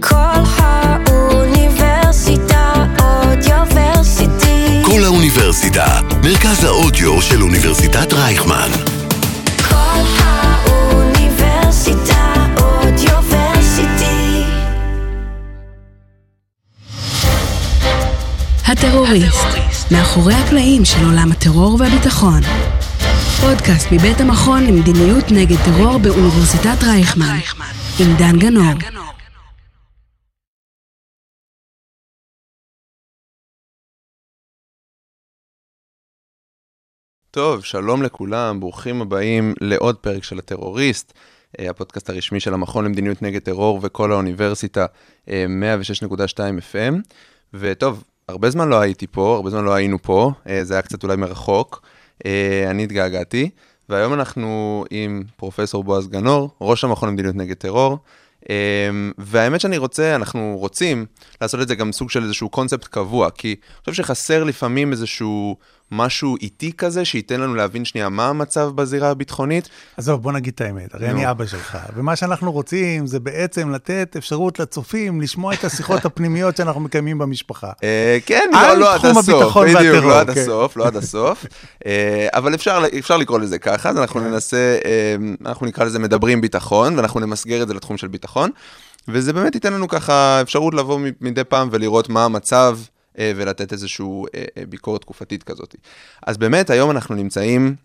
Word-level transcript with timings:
כל 0.00 0.16
האוניברסיטה 1.06 2.72
אודיוורסיטי. 3.00 4.82
כל 4.84 5.04
האוניברסיטה, 5.04 6.00
מרכז 6.22 6.64
האודיו 6.64 7.22
של 7.22 7.42
אוניברסיטת 7.42 8.12
רייכמן. 8.12 8.70
כל 9.68 10.00
האוניברסיטה 10.18 12.34
אודיוורסיטי. 12.60 14.42
הטרוריסט, 18.66 19.46
מאחורי 19.90 20.34
הקלעים 20.34 20.84
של 20.84 21.04
עולם 21.04 21.32
הטרור 21.32 21.76
והביטחון. 21.80 22.40
פודקאסט 23.40 23.92
מבית 23.92 24.20
המכון 24.20 24.66
למדיניות 24.66 25.30
נגד 25.30 25.56
טרור 25.64 25.98
באוניברסיטת 25.98 26.84
רייכמן, 26.84 27.38
עם 28.00 28.16
דן 28.18 28.38
גנור. 28.38 28.72
טוב, 37.30 37.64
שלום 37.64 38.02
לכולם, 38.02 38.60
ברוכים 38.60 39.02
הבאים 39.02 39.54
לעוד 39.60 39.96
פרק 39.96 40.24
של 40.24 40.38
הטרוריסט, 40.38 41.12
אה, 41.60 41.70
הפודקאסט 41.70 42.10
הרשמי 42.10 42.40
של 42.40 42.54
המכון 42.54 42.84
למדיניות 42.84 43.22
נגד 43.22 43.40
טרור 43.40 43.80
וכל 43.82 44.12
האוניברסיטה, 44.12 44.86
אה, 45.28 45.46
106.2 45.48 46.58
FM. 46.72 46.94
וטוב, 47.54 48.04
הרבה 48.28 48.50
זמן 48.50 48.68
לא 48.68 48.80
הייתי 48.80 49.06
פה, 49.06 49.34
הרבה 49.36 49.50
זמן 49.50 49.64
לא 49.64 49.74
היינו 49.74 50.02
פה, 50.02 50.32
אה, 50.48 50.64
זה 50.64 50.74
היה 50.74 50.82
קצת 50.82 51.02
אולי 51.02 51.16
מרחוק, 51.16 51.82
אה, 52.26 52.70
אני 52.70 52.84
התגעגעתי, 52.84 53.50
והיום 53.90 54.14
אנחנו 54.14 54.84
עם 54.90 55.22
פרופסור 55.36 55.84
בועז 55.84 56.08
גנור, 56.08 56.50
ראש 56.60 56.84
המכון 56.84 57.08
למדיניות 57.08 57.36
נגד 57.36 57.56
טרור. 57.56 57.98
אה, 58.50 58.90
והאמת 59.18 59.60
שאני 59.60 59.78
רוצה, 59.78 60.14
אנחנו 60.14 60.56
רוצים 60.58 61.06
לעשות 61.40 61.60
את 61.60 61.68
זה 61.68 61.74
גם 61.74 61.92
סוג 61.92 62.10
של 62.10 62.22
איזשהו 62.22 62.48
קונספט 62.48 62.84
קבוע, 62.84 63.30
כי 63.30 63.48
אני 63.48 63.80
חושב 63.84 64.02
שחסר 64.02 64.44
לפעמים 64.44 64.92
איזשהו 64.92 65.56
משהו 65.92 66.36
איטי 66.40 66.72
כזה, 66.72 67.04
שייתן 67.04 67.40
לנו 67.40 67.54
להבין 67.54 67.84
שנייה 67.84 68.08
מה 68.08 68.28
המצב 68.28 68.70
בזירה 68.74 69.10
הביטחונית. 69.10 69.68
עזוב, 69.96 70.22
בוא 70.22 70.32
נגיד 70.32 70.52
את 70.54 70.60
האמת, 70.60 70.94
הרי. 70.94 71.10
אני 71.10 71.30
אבא 71.30 71.46
שלך, 71.46 71.78
ומה 71.96 72.16
שאנחנו 72.16 72.52
רוצים 72.52 73.06
זה 73.06 73.20
בעצם 73.20 73.70
לתת 73.70 74.14
אפשרות 74.18 74.58
לצופים 74.58 75.20
לשמוע 75.20 75.54
את 75.54 75.64
השיחות 75.64 76.04
הפנימיות 76.04 76.56
שאנחנו 76.56 76.80
מקיימים 76.80 77.18
במשפחה. 77.18 77.70
אה, 77.82 78.18
כן, 78.26 78.50
על 78.54 78.74
לא, 78.74 78.80
לא 78.80 78.94
עד 78.94 78.98
תחום 78.98 79.18
הסוף, 79.18 79.28
הביטחון 79.28 79.66
בדיוק, 79.74 80.04
לא 80.04 80.20
עד 80.20 80.30
כן. 80.30 80.40
הסוף, 80.40 80.76
לא 80.76 80.86
עד 80.86 80.96
הסוף, 80.96 81.46
אבל 82.34 82.54
אפשר, 82.54 83.16
לקרוא 83.18 83.38
לזה 83.38 83.58
ככה, 83.58 83.88
אז 83.88 83.98
אנחנו 83.98 84.20
ננסה, 84.20 84.78
אה, 84.84 85.16
אנחנו 85.46 85.66
נקרא 85.66 85.84
לזה 85.84 85.98
מדברים 85.98 86.40
ביטחון, 86.40 86.96
ואנחנו 86.96 87.20
נמסגר 87.20 87.62
את 87.62 87.68
זה 87.68 87.74
לתחום 87.74 87.96
של 87.96 88.08
ביטחון, 88.08 88.50
וזה 89.08 89.32
באמת 89.32 89.54
ייתן 89.54 89.72
לנו 89.72 89.88
ככה 89.88 90.40
אפשרות 90.40 90.74
לבוא 90.74 91.00
מדי 91.20 91.44
פעם 91.44 91.68
ולראות 91.72 92.08
מה 92.08 92.24
המצב, 92.24 92.78
ולתת 93.18 93.72
איזושהי 93.72 94.06
ביקורת 94.68 95.00
תקופתית 95.00 95.42
כזאת. 95.42 95.76
אז 96.26 96.38
באמת, 96.38 96.70
היום 96.70 96.90
אנחנו 96.90 97.14
נמצאים... 97.14 97.76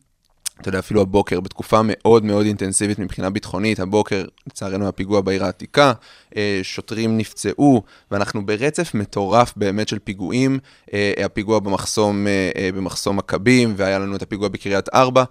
אתה 0.61 0.69
יודע, 0.69 0.79
אפילו 0.79 1.01
הבוקר, 1.01 1.39
בתקופה 1.39 1.81
מאוד 1.83 2.25
מאוד 2.25 2.45
אינטנסיבית 2.45 2.99
מבחינה 2.99 3.29
ביטחונית, 3.29 3.79
הבוקר, 3.79 4.25
לצערנו, 4.47 4.87
הפיגוע 4.87 5.21
בעיר 5.21 5.45
העתיקה, 5.45 5.93
אה, 6.35 6.59
שוטרים 6.63 7.17
נפצעו, 7.17 7.83
ואנחנו 8.11 8.45
ברצף 8.45 8.93
מטורף 8.93 9.53
באמת 9.55 9.87
של 9.87 9.99
פיגועים, 9.99 10.59
אה, 10.93 11.13
הפיגוע 11.25 11.59
במחסום, 11.59 12.27
אה, 12.27 12.51
אה, 12.55 12.69
במחסום 12.71 13.17
מכבים, 13.17 13.73
והיה 13.77 13.99
לנו 13.99 14.15
את 14.15 14.21
הפיגוע 14.21 14.47
בקריית 14.47 14.89
ארבע, 14.93 15.23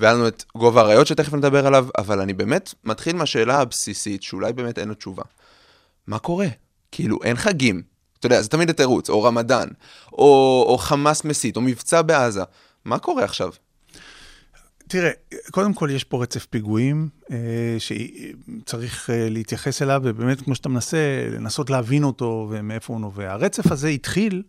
והיה 0.00 0.14
לנו 0.14 0.28
את 0.28 0.44
גובה 0.56 0.80
האריות 0.80 1.06
שתכף 1.06 1.34
נדבר 1.34 1.66
עליו, 1.66 1.86
אבל 1.98 2.20
אני 2.20 2.32
באמת 2.32 2.74
מתחיל 2.84 3.16
מהשאלה 3.16 3.60
הבסיסית, 3.60 4.22
שאולי 4.22 4.52
באמת 4.52 4.78
אין 4.78 4.88
לה 4.88 4.94
תשובה. 4.94 5.22
מה 6.06 6.18
קורה? 6.18 6.46
כאילו, 6.92 7.18
אין 7.24 7.36
חגים. 7.36 7.82
אתה 8.20 8.26
יודע, 8.26 8.42
זה 8.42 8.48
תמיד 8.48 8.70
התירוץ, 8.70 9.10
או 9.10 9.22
רמדאן, 9.22 9.68
או, 10.12 10.64
או 10.68 10.78
חמאס 10.78 11.24
מסית, 11.24 11.56
או 11.56 11.60
מבצע 11.60 12.02
בעזה. 12.02 12.42
מה 12.84 12.98
קורה 12.98 13.24
עכשיו? 13.24 13.50
תראה, 14.88 15.10
קודם 15.50 15.74
כל 15.74 15.88
יש 15.92 16.04
פה 16.04 16.22
רצף 16.22 16.46
פיגועים 16.46 17.08
אה, 17.30 17.36
שצריך 17.78 19.10
אה, 19.10 19.28
להתייחס 19.30 19.82
אליו, 19.82 20.00
ובאמת, 20.04 20.40
כמו 20.40 20.54
שאתה 20.54 20.68
מנסה, 20.68 21.28
לנסות 21.32 21.70
להבין 21.70 22.04
אותו 22.04 22.48
ומאיפה 22.50 22.92
הוא 22.92 23.00
נובע. 23.00 23.32
הרצף 23.32 23.72
הזה 23.72 23.88
התחיל 23.88 24.42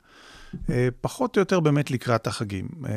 אה, 0.70 0.88
פחות 1.02 1.38
או 1.38 1.40
יותר 1.40 1.60
באמת 1.60 1.92
לקראת 1.92 2.28
החגים. 2.28 2.68
אה, 2.86 2.92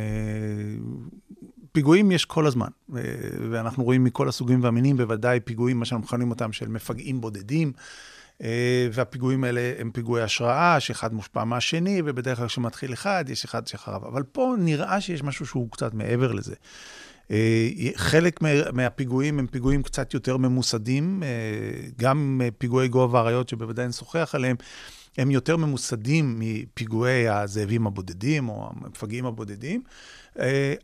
פיגועים 1.73 2.13
יש 2.13 2.25
כל 2.25 2.47
הזמן, 2.47 2.69
אה, 2.97 3.03
ואנחנו 3.51 3.85
רואים 3.85 4.05
מכל 4.05 4.29
הסוגים 4.29 4.63
והמינים, 4.63 4.97
בוודאי 4.97 5.41
פיגועים, 5.41 5.79
מה 5.79 5.85
שאנחנו 5.85 6.05
מכנים 6.07 6.31
אותם, 6.31 6.53
של 6.53 6.69
מפגעים 6.69 7.21
בודדים. 7.21 7.73
אה, 8.43 8.89
והפיגועים 8.93 9.45
האלה 9.45 9.73
הם 9.79 9.91
פיגועי 9.91 10.23
השראה, 10.23 10.81
שאחד 10.81 11.15
מושפע 11.15 11.45
מהשני, 11.45 12.03
ובדרך 12.05 12.39
כלל 12.39 12.47
כשמתחיל 12.47 12.93
אחד, 12.93 13.25
יש 13.29 13.45
אחד 13.45 13.67
שאחריו. 13.67 14.01
אבל 14.09 14.23
פה 14.23 14.55
נראה 14.59 15.01
שיש 15.01 15.23
משהו 15.23 15.47
שהוא 15.47 15.71
קצת 15.71 15.95
מעבר 15.95 16.33
לזה. 16.33 16.55
אה, 17.31 17.69
חלק 17.97 18.43
מה- 18.43 18.71
מהפיגועים 18.73 19.39
הם 19.39 19.47
פיגועים 19.47 19.83
קצת 19.83 20.15
יותר 20.15 20.37
ממוסדים, 20.37 21.23
אה, 21.23 21.29
גם 21.99 22.41
פיגועי 22.59 22.89
גובה 22.89 23.19
האריות, 23.19 23.49
שבוודאי 23.49 23.89
נשוחח 23.89 24.35
עליהם, 24.35 24.57
הם 25.19 25.31
יותר 25.31 25.57
ממוסדים 25.57 26.37
מפיגועי 26.39 27.29
הזאבים 27.29 27.87
הבודדים 27.87 28.49
או 28.49 28.71
המפגעים 28.77 29.27
הבודדים. 29.27 29.83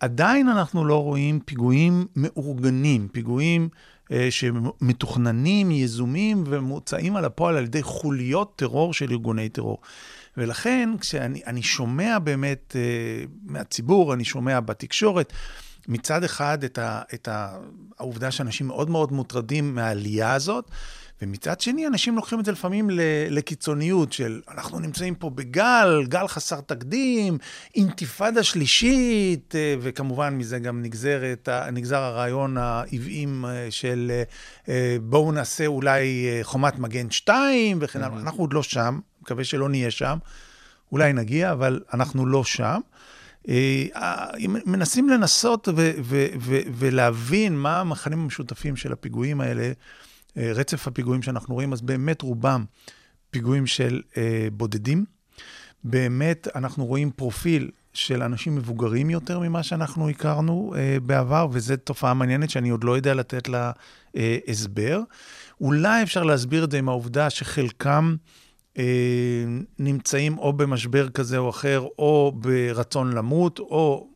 עדיין 0.00 0.48
אנחנו 0.48 0.84
לא 0.84 1.02
רואים 1.02 1.40
פיגועים 1.40 2.06
מאורגנים, 2.16 3.08
פיגועים 3.12 3.68
שמתוכננים, 4.30 5.70
יזומים 5.70 6.44
ומוצאים 6.46 7.16
על 7.16 7.24
הפועל 7.24 7.56
על 7.56 7.64
ידי 7.64 7.82
חוליות 7.82 8.52
טרור 8.56 8.94
של 8.94 9.10
ארגוני 9.10 9.48
טרור. 9.48 9.78
ולכן, 10.36 10.90
כשאני 11.00 11.40
אני 11.46 11.62
שומע 11.62 12.18
באמת 12.18 12.76
אה, 12.76 13.24
מהציבור, 13.42 14.14
אני 14.14 14.24
שומע 14.24 14.60
בתקשורת, 14.60 15.32
מצד 15.88 16.24
אחד 16.24 16.64
את, 16.64 16.78
ה, 16.78 17.02
את 17.14 17.28
העובדה 17.98 18.30
שאנשים 18.30 18.66
מאוד 18.66 18.90
מאוד 18.90 19.12
מוטרדים 19.12 19.74
מהעלייה 19.74 20.32
הזאת, 20.32 20.70
ומצד 21.22 21.60
שני, 21.60 21.86
אנשים 21.86 22.16
לוקחים 22.16 22.40
את 22.40 22.44
זה 22.44 22.52
לפעמים 22.52 22.90
לקיצוניות 23.30 24.12
של 24.12 24.40
אנחנו 24.48 24.78
נמצאים 24.78 25.14
פה 25.14 25.30
בגל, 25.30 26.04
גל 26.08 26.28
חסר 26.28 26.60
תקדים, 26.60 27.38
אינתיפאדה 27.74 28.42
שלישית, 28.42 29.54
אה, 29.54 29.74
וכמובן 29.80 30.34
מזה 30.34 30.58
גם 30.58 30.82
נגזרת, 30.82 31.48
נגזר 31.72 31.98
הרעיון 31.98 32.56
העוועים 32.56 33.44
אה, 33.44 33.66
של 33.70 34.22
אה, 34.68 34.96
בואו 35.02 35.32
נעשה 35.32 35.66
אולי 35.66 36.26
חומת 36.42 36.78
מגן 36.78 37.10
2 37.10 37.78
וכן 37.80 38.02
הלאה. 38.02 38.20
אנחנו 38.20 38.42
עוד 38.42 38.52
לא 38.52 38.62
שם, 38.62 39.00
מקווה 39.22 39.44
שלא 39.44 39.68
נהיה 39.68 39.90
שם. 39.90 40.18
אולי 40.92 41.12
נגיע, 41.12 41.52
אבל 41.52 41.80
אנחנו 41.94 42.26
לא 42.26 42.44
שם. 42.44 42.80
מנסים 44.66 45.08
לנסות 45.08 45.68
ו- 45.68 45.92
ו- 46.02 46.26
ו- 46.40 46.60
ולהבין 46.74 47.56
מה 47.56 47.80
המכנים 47.80 48.18
המשותפים 48.18 48.76
של 48.76 48.92
הפיגועים 48.92 49.40
האלה, 49.40 49.72
רצף 50.36 50.88
הפיגועים 50.88 51.22
שאנחנו 51.22 51.54
רואים, 51.54 51.72
אז 51.72 51.80
באמת 51.80 52.22
רובם 52.22 52.64
פיגועים 53.30 53.66
של 53.66 54.02
אה, 54.16 54.48
בודדים. 54.52 55.04
באמת 55.84 56.48
אנחנו 56.54 56.86
רואים 56.86 57.10
פרופיל 57.10 57.70
של 57.92 58.22
אנשים 58.22 58.56
מבוגרים 58.56 59.10
יותר 59.10 59.38
ממה 59.38 59.62
שאנחנו 59.62 60.08
הכרנו 60.08 60.74
אה, 60.76 60.96
בעבר, 61.02 61.46
וזו 61.52 61.76
תופעה 61.76 62.14
מעניינת 62.14 62.50
שאני 62.50 62.70
עוד 62.70 62.84
לא 62.84 62.96
יודע 62.96 63.14
לתת 63.14 63.48
לה 63.48 63.72
אה, 64.16 64.38
הסבר. 64.48 65.00
אולי 65.60 66.02
אפשר 66.02 66.22
להסביר 66.22 66.64
את 66.64 66.70
זה 66.70 66.78
עם 66.78 66.88
העובדה 66.88 67.30
שחלקם 67.30 68.16
אה, 68.78 68.84
נמצאים 69.78 70.38
או 70.38 70.52
במשבר 70.52 71.08
כזה 71.08 71.38
או 71.38 71.50
אחר, 71.50 71.86
או 71.98 72.32
ברצון 72.34 73.12
למות, 73.12 73.58
או 73.58 74.09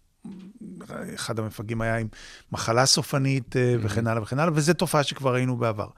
אחד 1.14 1.38
המפגעים 1.38 1.80
היה 1.80 1.96
עם 1.96 2.06
מחלה 2.52 2.86
סופנית 2.86 3.56
אה, 3.56 3.76
וכן 3.80 4.06
הלאה 4.06 4.22
וכן 4.22 4.38
הלאה, 4.38 4.54
וזו 4.54 4.74
תופעה 4.74 5.02
שכבר 5.02 5.34
ראינו 5.34 5.56
בעבר. 5.56 5.88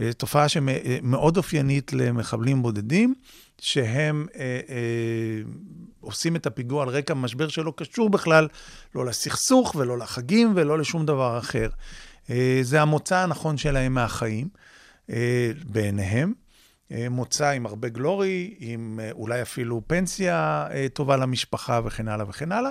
אה, 0.00 0.12
תופעה 0.12 0.48
שמאוד 0.48 1.36
אופיינית 1.36 1.92
למחבלים 1.92 2.62
בודדים, 2.62 3.14
שהם 3.58 4.26
אה, 4.36 4.60
אה, 4.68 5.42
עושים 6.00 6.36
את 6.36 6.46
הפיגוע 6.46 6.82
על 6.82 6.88
רקע 6.88 7.14
משבר 7.14 7.48
שלא 7.48 7.72
קשור 7.76 8.10
בכלל, 8.10 8.48
לא 8.94 9.06
לסכסוך 9.06 9.74
ולא 9.74 9.98
לחגים 9.98 10.52
ולא 10.56 10.78
לשום 10.78 11.06
דבר 11.06 11.38
אחר. 11.38 11.68
אה, 12.30 12.58
זה 12.62 12.82
המוצא 12.82 13.16
הנכון 13.16 13.56
שלהם 13.56 13.94
מהחיים, 13.94 14.48
אה, 15.10 15.50
בעיניהם. 15.64 16.32
אה, 16.92 17.08
מוצא 17.08 17.50
עם 17.50 17.66
הרבה 17.66 17.88
גלורי, 17.88 18.54
עם 18.58 19.00
אה, 19.02 19.10
אולי 19.12 19.42
אפילו 19.42 19.82
פנסיה 19.86 20.66
אה, 20.70 20.86
טובה 20.92 21.16
למשפחה 21.16 21.80
וכן 21.84 22.08
הלאה 22.08 22.28
וכן 22.28 22.52
הלאה. 22.52 22.70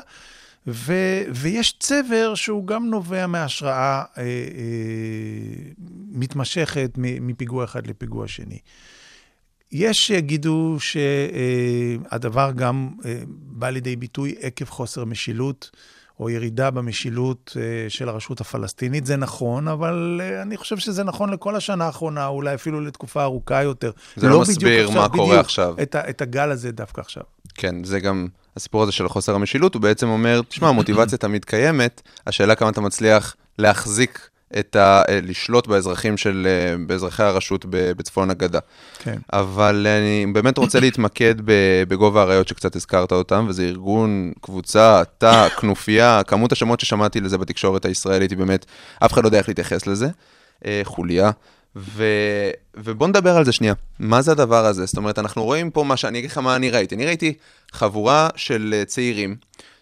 ו, 0.72 0.94
ויש 1.36 1.76
צבר 1.80 2.36
שהוא 2.36 2.68
גם 2.68 2.90
נובע 2.90 3.28
מהשראה 3.28 4.04
אה, 4.18 4.24
אה, 4.24 4.28
מתמשכת 6.12 6.92
מפיגוע 6.98 7.64
אחד 7.64 7.88
לפיגוע 7.88 8.28
שני. 8.28 8.60
יש 9.72 9.98
שיגידו 9.98 10.78
שהדבר 10.80 12.52
גם 12.56 12.90
אה, 13.06 13.20
בא 13.28 13.70
לידי 13.70 13.96
ביטוי 13.96 14.36
עקב 14.40 14.66
חוסר 14.66 15.06
משילות, 15.06 15.72
או 16.20 16.30
ירידה 16.30 16.72
במשילות 16.72 17.58
אה, 17.60 17.90
של 17.90 18.10
הרשות 18.10 18.42
הפלסטינית. 18.42 19.06
זה 19.06 19.16
נכון, 19.16 19.68
אבל 19.68 20.22
אה, 20.24 20.42
אני 20.42 20.58
חושב 20.58 20.78
שזה 20.78 21.04
נכון 21.04 21.30
לכל 21.30 21.56
השנה 21.56 21.86
האחרונה, 21.86 22.28
אולי 22.28 22.54
אפילו 22.56 22.82
לתקופה 22.82 23.24
ארוכה 23.24 23.64
יותר. 23.64 23.92
זה 24.16 24.28
לא 24.28 24.32
בדיוק 24.32 24.50
מסביר 24.50 24.88
עכשיו, 24.88 25.02
מה 25.02 25.10
קורה 25.10 25.28
בדיוק, 25.28 25.46
עכשיו. 25.46 25.76
את, 25.82 25.96
את 25.96 26.22
הגל 26.22 26.52
הזה 26.52 26.72
דווקא 26.72 27.02
עכשיו. 27.02 27.24
כן, 27.54 27.84
זה 27.84 28.00
גם 28.00 28.28
הסיפור 28.60 28.84
הזה 28.84 28.92
של 28.92 29.10
חוסר 29.10 29.36
המשילות, 29.36 29.74
הוא 29.74 29.82
בעצם 29.82 30.08
אומר, 30.08 30.42
תשמע, 30.50 30.68
המוטיבציה 30.70 31.18
תמיד 31.28 31.46
קיימת, 31.46 32.02
השאלה 32.28 32.56
כמה 32.56 32.70
אתה 32.70 32.82
מצליח 32.82 33.36
להחזיק 33.60 34.30
את 34.60 34.76
ה... 34.76 35.02
אה, 35.10 35.20
לשלוט 35.24 35.68
באזרחים 35.68 36.18
של... 36.18 36.48
אה, 36.50 36.76
באזרחי 36.88 37.24
הרשות 37.24 37.66
בצפון 37.70 38.30
הגדה. 38.30 38.60
כן. 39.00 39.18
אבל 39.34 39.88
אני 39.88 40.26
באמת 40.34 40.58
רוצה 40.58 40.80
להתמקד 40.80 41.36
בגובה 41.88 42.20
האריות 42.20 42.48
שקצת 42.48 42.76
הזכרת 42.76 43.12
אותם, 43.12 43.46
וזה 43.50 43.64
ארגון, 43.64 44.32
קבוצה, 44.42 45.02
תא, 45.18 45.50
כנופיה, 45.50 46.22
כמות 46.28 46.52
השמות 46.52 46.80
ששמעתי 46.80 47.22
לזה 47.22 47.38
בתקשורת 47.38 47.86
הישראלית 47.86 48.32
היא 48.32 48.38
באמת, 48.38 48.66
אף 49.06 49.14
אחד 49.14 49.24
לא 49.24 49.28
יודע 49.28 49.38
איך 49.38 49.48
להתייחס 49.48 49.88
לזה. 49.88 50.08
אה, 50.66 50.82
חוליה. 50.84 51.32
ו... 51.76 52.04
ובוא 52.76 53.08
נדבר 53.08 53.38
על 53.38 53.46
זה 53.46 53.52
שנייה. 53.52 53.74
מה 54.00 54.22
זה 54.22 54.32
הדבר 54.32 54.66
הזה? 54.66 54.86
זאת 54.86 54.98
אומרת, 54.98 55.20
אנחנו 55.20 55.44
רואים 55.44 55.72
פה 55.72 55.84
מה 55.84 55.98
ש... 55.98 56.06
אני 56.06 56.20
אגיד 56.20 56.32
לך 56.32 56.38
מה 56.38 56.56
אני 56.56 56.70
ראיתי. 56.70 56.96
אני 56.96 57.06
ראיתי 57.06 57.34
חבורה 57.72 58.30
של 58.36 58.76
אה, 58.78 58.86
צעירים, 58.86 59.36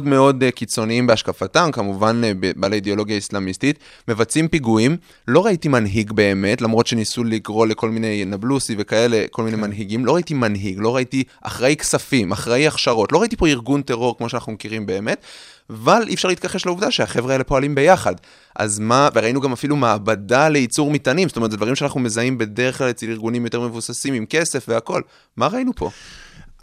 מאוד 0.07 0.43
אה, 0.43 0.51
קיצוניים 0.51 1.07
בהשקפתם, 1.07 1.69
כמובן 1.71 2.21
אה, 2.23 2.31
בעלי 2.55 2.75
אידיאולוגיה 2.75 3.17
אסלאמיסטית, 3.17 3.79
מבצעים 4.07 4.47
פיגועים. 4.47 4.97
לא 5.27 5.45
ראיתי 5.45 5.67
מנהיג 5.67 6.11
באמת, 6.11 6.61
למרות 6.61 6.87
שניסו 6.87 7.23
לקרוא 7.23 7.67
לכל 7.67 7.89
מיני 7.89 8.25
נבלוסי 8.25 8.75
וכאלה, 8.77 9.25
כל 9.31 9.43
מיני 9.43 9.57
מנהיגים. 9.57 10.05
לא 10.05 10.13
ראיתי 10.13 10.33
מנהיג, 10.33 10.77
לא 10.79 10.95
ראיתי 10.95 11.23
אחראי 11.41 11.75
כספים, 11.75 12.31
אחראי 12.31 12.67
הכשרות, 12.67 13.11
לא 13.11 13.19
ראיתי 13.19 13.35
פה 13.35 13.47
ארגון 13.47 13.81
טרור 13.81 14.17
כמו 14.17 14.29
שאנחנו 14.29 14.51
מכירים 14.51 14.85
באמת. 14.85 15.25
אבל 15.69 16.03
אי 16.07 16.13
אפשר 16.13 16.27
להתכחש 16.27 16.65
לעובדה 16.65 16.91
שהחבר'ה 16.91 17.33
האלה 17.33 17.43
פועלים 17.43 17.75
ביחד. 17.75 18.15
אז 18.55 18.79
מה, 18.79 19.09
וראינו 19.13 19.41
גם 19.41 19.53
אפילו 19.53 19.75
מעבדה 19.75 20.49
לייצור 20.49 20.91
מטענים, 20.91 21.27
זאת 21.27 21.37
אומרת, 21.37 21.51
זה 21.51 21.57
דברים 21.57 21.75
שאנחנו 21.75 21.99
מזהים 21.99 22.37
בדרך 22.37 22.77
כלל 22.77 22.89
אצל 22.89 23.09
ארגונים 23.09 23.43
יותר 23.45 23.61
מבוססים, 23.61 24.13
עם 24.13 24.25
כסף 24.25 24.65
והכול. 24.67 25.01
מה 25.37 25.47
ראינו 25.47 25.71
פה? 25.75 25.89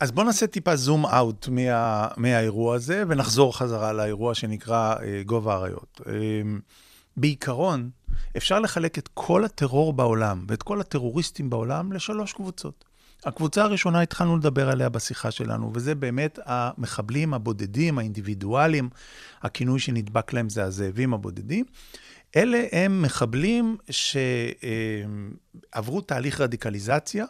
אז 0.01 0.11
בואו 0.11 0.27
נעשה 0.27 0.47
טיפה 0.47 0.77
זום 0.77 1.07
אאוט 1.07 1.49
מה, 1.49 2.09
מהאירוע 2.17 2.75
הזה, 2.75 3.05
ונחזור 3.09 3.59
חזרה 3.59 3.93
לאירוע 3.93 4.35
שנקרא 4.35 4.95
אה, 5.03 5.23
גובה 5.27 5.55
האריות. 5.55 6.01
אה, 6.07 6.13
בעיקרון, 7.17 7.91
אפשר 8.37 8.61
לחלק 8.61 8.99
את 8.99 9.09
כל 9.15 9.45
הטרור 9.45 9.93
בעולם 9.93 10.45
ואת 10.49 10.63
כל 10.63 10.81
הטרוריסטים 10.81 11.51
בעולם 11.51 11.93
לשלוש 11.93 12.33
קבוצות. 12.33 12.85
הקבוצה 13.25 13.63
הראשונה, 13.63 14.01
התחלנו 14.01 14.37
לדבר 14.37 14.71
עליה 14.71 14.89
בשיחה 14.89 15.31
שלנו, 15.31 15.71
וזה 15.75 15.95
באמת 15.95 16.39
המחבלים 16.45 17.35
הבודדים, 17.35 17.99
האינדיבידואלים, 17.99 18.89
הכינוי 19.43 19.81
שנדבק 19.81 20.33
להם 20.33 20.49
זה 20.49 20.65
הזאבים 20.65 21.15
הבודדים. 21.15 21.65
אלה 22.37 22.63
הם 22.73 23.03
מחבלים 23.03 23.77
שעברו 25.71 26.01
תהליך 26.01 26.41
רדיקליזציה, 26.41 27.25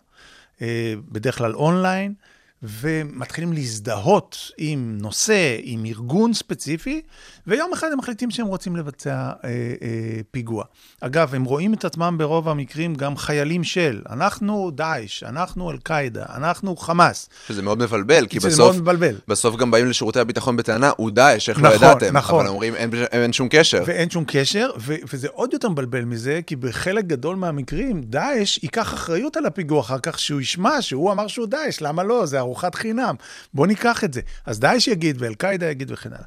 אה, 0.62 0.94
בדרך 1.08 1.38
כלל 1.38 1.55
אונליין, 1.55 2.14
ומתחילים 2.62 3.53
להזדהות 3.53 4.51
עם 4.59 4.99
נושא, 5.01 5.57
עם 5.62 5.85
ארגון 5.87 6.33
ספציפי, 6.33 7.03
ויום 7.47 7.73
אחד 7.73 7.89
הם 7.93 7.99
מחליטים 7.99 8.31
שהם 8.31 8.47
רוצים 8.47 8.77
לבצע 8.77 9.11
אה, 9.11 9.33
אה, 9.45 10.21
פיגוע. 10.31 10.65
אגב, 11.01 11.35
הם 11.35 11.45
רואים 11.45 11.75
את 11.75 11.85
עצמם 11.85 12.15
ברוב 12.19 12.49
המקרים 12.49 12.95
גם 12.95 13.17
חיילים 13.17 13.65
של, 13.65 14.03
אנחנו 14.11 14.71
דאעש, 14.75 15.23
אנחנו 15.23 15.71
אל-קאעידה, 15.71 16.25
אנחנו 16.35 16.77
חמאס. 16.77 17.29
שזה 17.49 17.62
מאוד 17.62 17.79
מבלבל, 17.79 18.27
כי 18.27 18.39
בסוף, 18.39 18.59
מאוד 18.59 18.77
מבלבל. 18.77 19.15
בסוף 19.29 19.56
גם 19.56 19.71
באים 19.71 19.87
לשירותי 19.87 20.21
הביטחון 20.21 20.56
בטענה, 20.56 20.91
הוא 20.97 21.11
דאעש, 21.11 21.49
איך 21.49 21.63
לא 21.63 21.69
נכון, 21.75 21.89
ידעתם? 21.89 22.17
נכון. 22.17 22.41
אבל 22.41 22.49
אומרים, 22.49 22.75
אין, 22.75 22.91
אין 23.13 23.33
שום 23.33 23.49
קשר. 23.51 23.83
ואין 23.87 24.11
שום 24.11 24.25
קשר, 24.27 24.71
ו- 24.79 24.95
וזה 25.13 25.29
עוד 25.33 25.53
יותר 25.53 25.69
מבלבל 25.69 26.05
מזה, 26.05 26.41
כי 26.47 26.56
בחלק 26.56 27.05
גדול 27.05 27.37
מהמקרים, 27.37 28.03
דאעש 28.03 28.59
ייקח 28.63 28.95
אחריות 28.95 29.37
על 29.37 29.47
הפיגוע 29.47 29.81
אחר 29.81 29.99
כך, 29.99 30.19
שהוא 30.19 30.41
ישמע 30.41 30.83
שהוא 30.83 31.13
אמר 31.13 31.27
שהוא 31.27 31.47
דאעש, 31.47 31.81
למה 31.81 32.03
לא? 32.03 32.27
זה 32.27 32.39
ארוחת 32.50 32.75
חינם. 32.75 33.14
בוא 33.55 33.67
ניקח 33.67 34.05
את 34.05 34.14
זה. 34.14 34.20
אז 34.47 34.61
דאעש 34.61 34.88
יגיד, 34.88 35.17
ואל-קאעידה 35.19 35.70
יגיד 35.70 35.91
וכן 35.91 36.12
הלאה. 36.12 36.25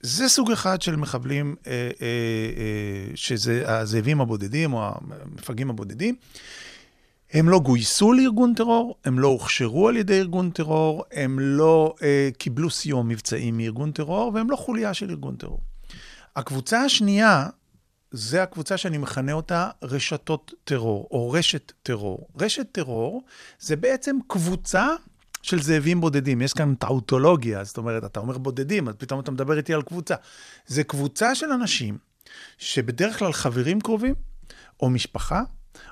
זה 0.00 0.28
סוג 0.28 0.50
אחד 0.50 0.82
של 0.82 0.96
מחבלים, 0.96 1.56
אה, 1.66 1.72
אה, 1.72 1.88
אה, 2.00 3.12
שזה 3.14 3.62
הזאבים 3.66 4.20
הבודדים, 4.20 4.72
או 4.72 4.90
המפגעים 5.24 5.70
הבודדים. 5.70 6.16
הם 7.32 7.48
לא 7.48 7.58
גויסו 7.58 8.12
לארגון 8.12 8.54
טרור, 8.54 8.96
הם 9.04 9.18
לא 9.18 9.28
הוכשרו 9.28 9.88
על 9.88 9.96
ידי 9.96 10.18
ארגון 10.18 10.50
טרור, 10.50 11.04
הם 11.12 11.38
לא 11.40 11.94
אה, 12.02 12.28
קיבלו 12.38 12.70
סיוע 12.70 13.02
מבצעי 13.02 13.50
מארגון 13.50 13.92
טרור, 13.92 14.32
והם 14.34 14.50
לא 14.50 14.56
חוליה 14.56 14.94
של 14.94 15.10
ארגון 15.10 15.36
טרור. 15.36 15.60
הקבוצה 16.36 16.80
השנייה, 16.80 17.48
זה 18.10 18.42
הקבוצה 18.42 18.76
שאני 18.76 18.98
מכנה 18.98 19.32
אותה 19.32 19.70
רשתות 19.82 20.54
טרור, 20.64 21.08
או 21.10 21.30
רשת 21.30 21.72
טרור. 21.82 22.28
רשת 22.40 22.66
טרור 22.72 23.22
זה 23.60 23.76
בעצם 23.76 24.16
קבוצה 24.26 24.88
של 25.44 25.62
זאבים 25.62 26.00
בודדים. 26.00 26.42
יש 26.42 26.52
כאן 26.52 26.74
טאוטולוגיה, 26.74 27.64
זאת 27.64 27.76
אומרת, 27.76 28.04
אתה 28.04 28.20
אומר 28.20 28.38
בודדים, 28.38 28.88
אז 28.88 28.94
פתאום 28.94 29.20
אתה 29.20 29.30
מדבר 29.30 29.56
איתי 29.56 29.74
על 29.74 29.82
קבוצה. 29.82 30.14
זה 30.66 30.84
קבוצה 30.84 31.34
של 31.34 31.50
אנשים 31.52 31.98
שבדרך 32.58 33.18
כלל 33.18 33.32
חברים 33.32 33.80
קרובים, 33.80 34.14
או 34.80 34.90
משפחה, 34.90 35.42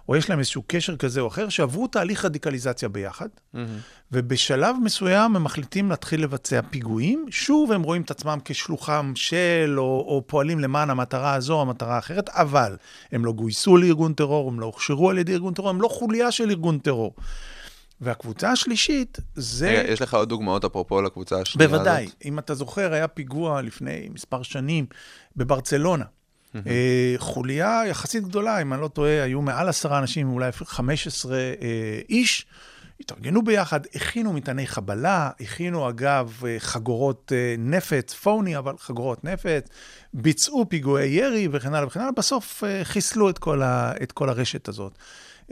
או 0.08 0.16
יש 0.16 0.30
להם 0.30 0.38
איזשהו 0.38 0.62
קשר 0.66 0.96
כזה 0.96 1.20
או 1.20 1.28
אחר, 1.28 1.48
שעברו 1.48 1.86
תהליך 1.86 2.24
רדיקליזציה 2.24 2.88
ביחד, 2.88 3.28
ובשלב 4.12 4.76
מסוים 4.84 5.36
הם 5.36 5.44
מחליטים 5.44 5.90
להתחיל 5.90 6.22
לבצע 6.22 6.60
פיגועים. 6.70 7.26
שוב, 7.30 7.72
הם 7.72 7.82
רואים 7.82 8.02
את 8.02 8.10
עצמם 8.10 8.38
כשלוחם 8.44 9.12
של, 9.14 9.74
או, 9.78 10.04
או 10.08 10.22
פועלים 10.26 10.60
למען 10.60 10.90
המטרה 10.90 11.34
הזו 11.34 11.54
או 11.54 11.62
המטרה 11.62 11.94
האחרת, 11.94 12.28
אבל 12.28 12.76
הם 13.12 13.24
לא 13.24 13.32
גויסו 13.32 13.76
לארגון 13.76 14.14
טרור, 14.14 14.48
הם 14.48 14.60
לא 14.60 14.66
הוכשרו 14.66 15.10
על 15.10 15.18
ידי 15.18 15.32
ארגון 15.32 15.54
טרור, 15.54 15.70
הם 15.70 15.82
לא 15.82 15.88
חוליה 15.88 16.30
של 16.30 16.50
ארגון 16.50 16.78
טרור. 16.78 17.14
והקבוצה 18.02 18.50
השלישית 18.50 19.18
זה... 19.34 19.68
רגע, 19.68 19.92
יש 19.92 20.02
לך 20.02 20.14
עוד 20.14 20.28
דוגמאות 20.28 20.64
אפרופו 20.64 21.02
לקבוצה 21.02 21.40
השנייה 21.40 21.68
הזאת? 21.68 21.80
בוודאי. 21.80 22.08
אם 22.24 22.38
אתה 22.38 22.54
זוכר, 22.54 22.92
היה 22.92 23.08
פיגוע 23.08 23.62
לפני 23.62 24.08
מספר 24.12 24.42
שנים 24.42 24.86
בברצלונה. 25.36 26.04
אה, 26.54 27.14
חוליה 27.18 27.82
יחסית 27.86 28.24
גדולה, 28.24 28.62
אם 28.62 28.72
אני 28.72 28.80
לא 28.80 28.88
טועה, 28.88 29.22
היו 29.22 29.42
מעל 29.42 29.68
עשרה 29.68 29.98
אנשים, 29.98 30.30
אולי 30.30 30.48
אפילו 30.48 30.66
15 30.66 31.36
אה, 31.36 31.48
איש. 32.08 32.46
התארגנו 33.00 33.42
ביחד, 33.42 33.80
הכינו 33.94 34.32
מטעני 34.32 34.66
חבלה, 34.66 35.30
הכינו 35.40 35.88
אגב 35.88 36.40
אה, 36.46 36.56
חגורות 36.58 37.32
נפץ, 37.58 38.14
פוני, 38.14 38.58
אבל 38.58 38.74
חגורות 38.78 39.24
נפץ, 39.24 39.68
ביצעו 40.14 40.66
פיגועי 40.68 41.08
ירי 41.08 41.48
וכן 41.52 41.74
הלאה 41.74 41.86
וכן 41.86 42.00
הלאה, 42.00 42.12
בסוף 42.12 42.64
חיסלו 42.82 43.30
את 43.30 43.38
כל, 43.38 43.62
ה, 43.62 43.92
את 44.02 44.12
כל 44.12 44.28
הרשת 44.28 44.68
הזאת. 44.68 44.98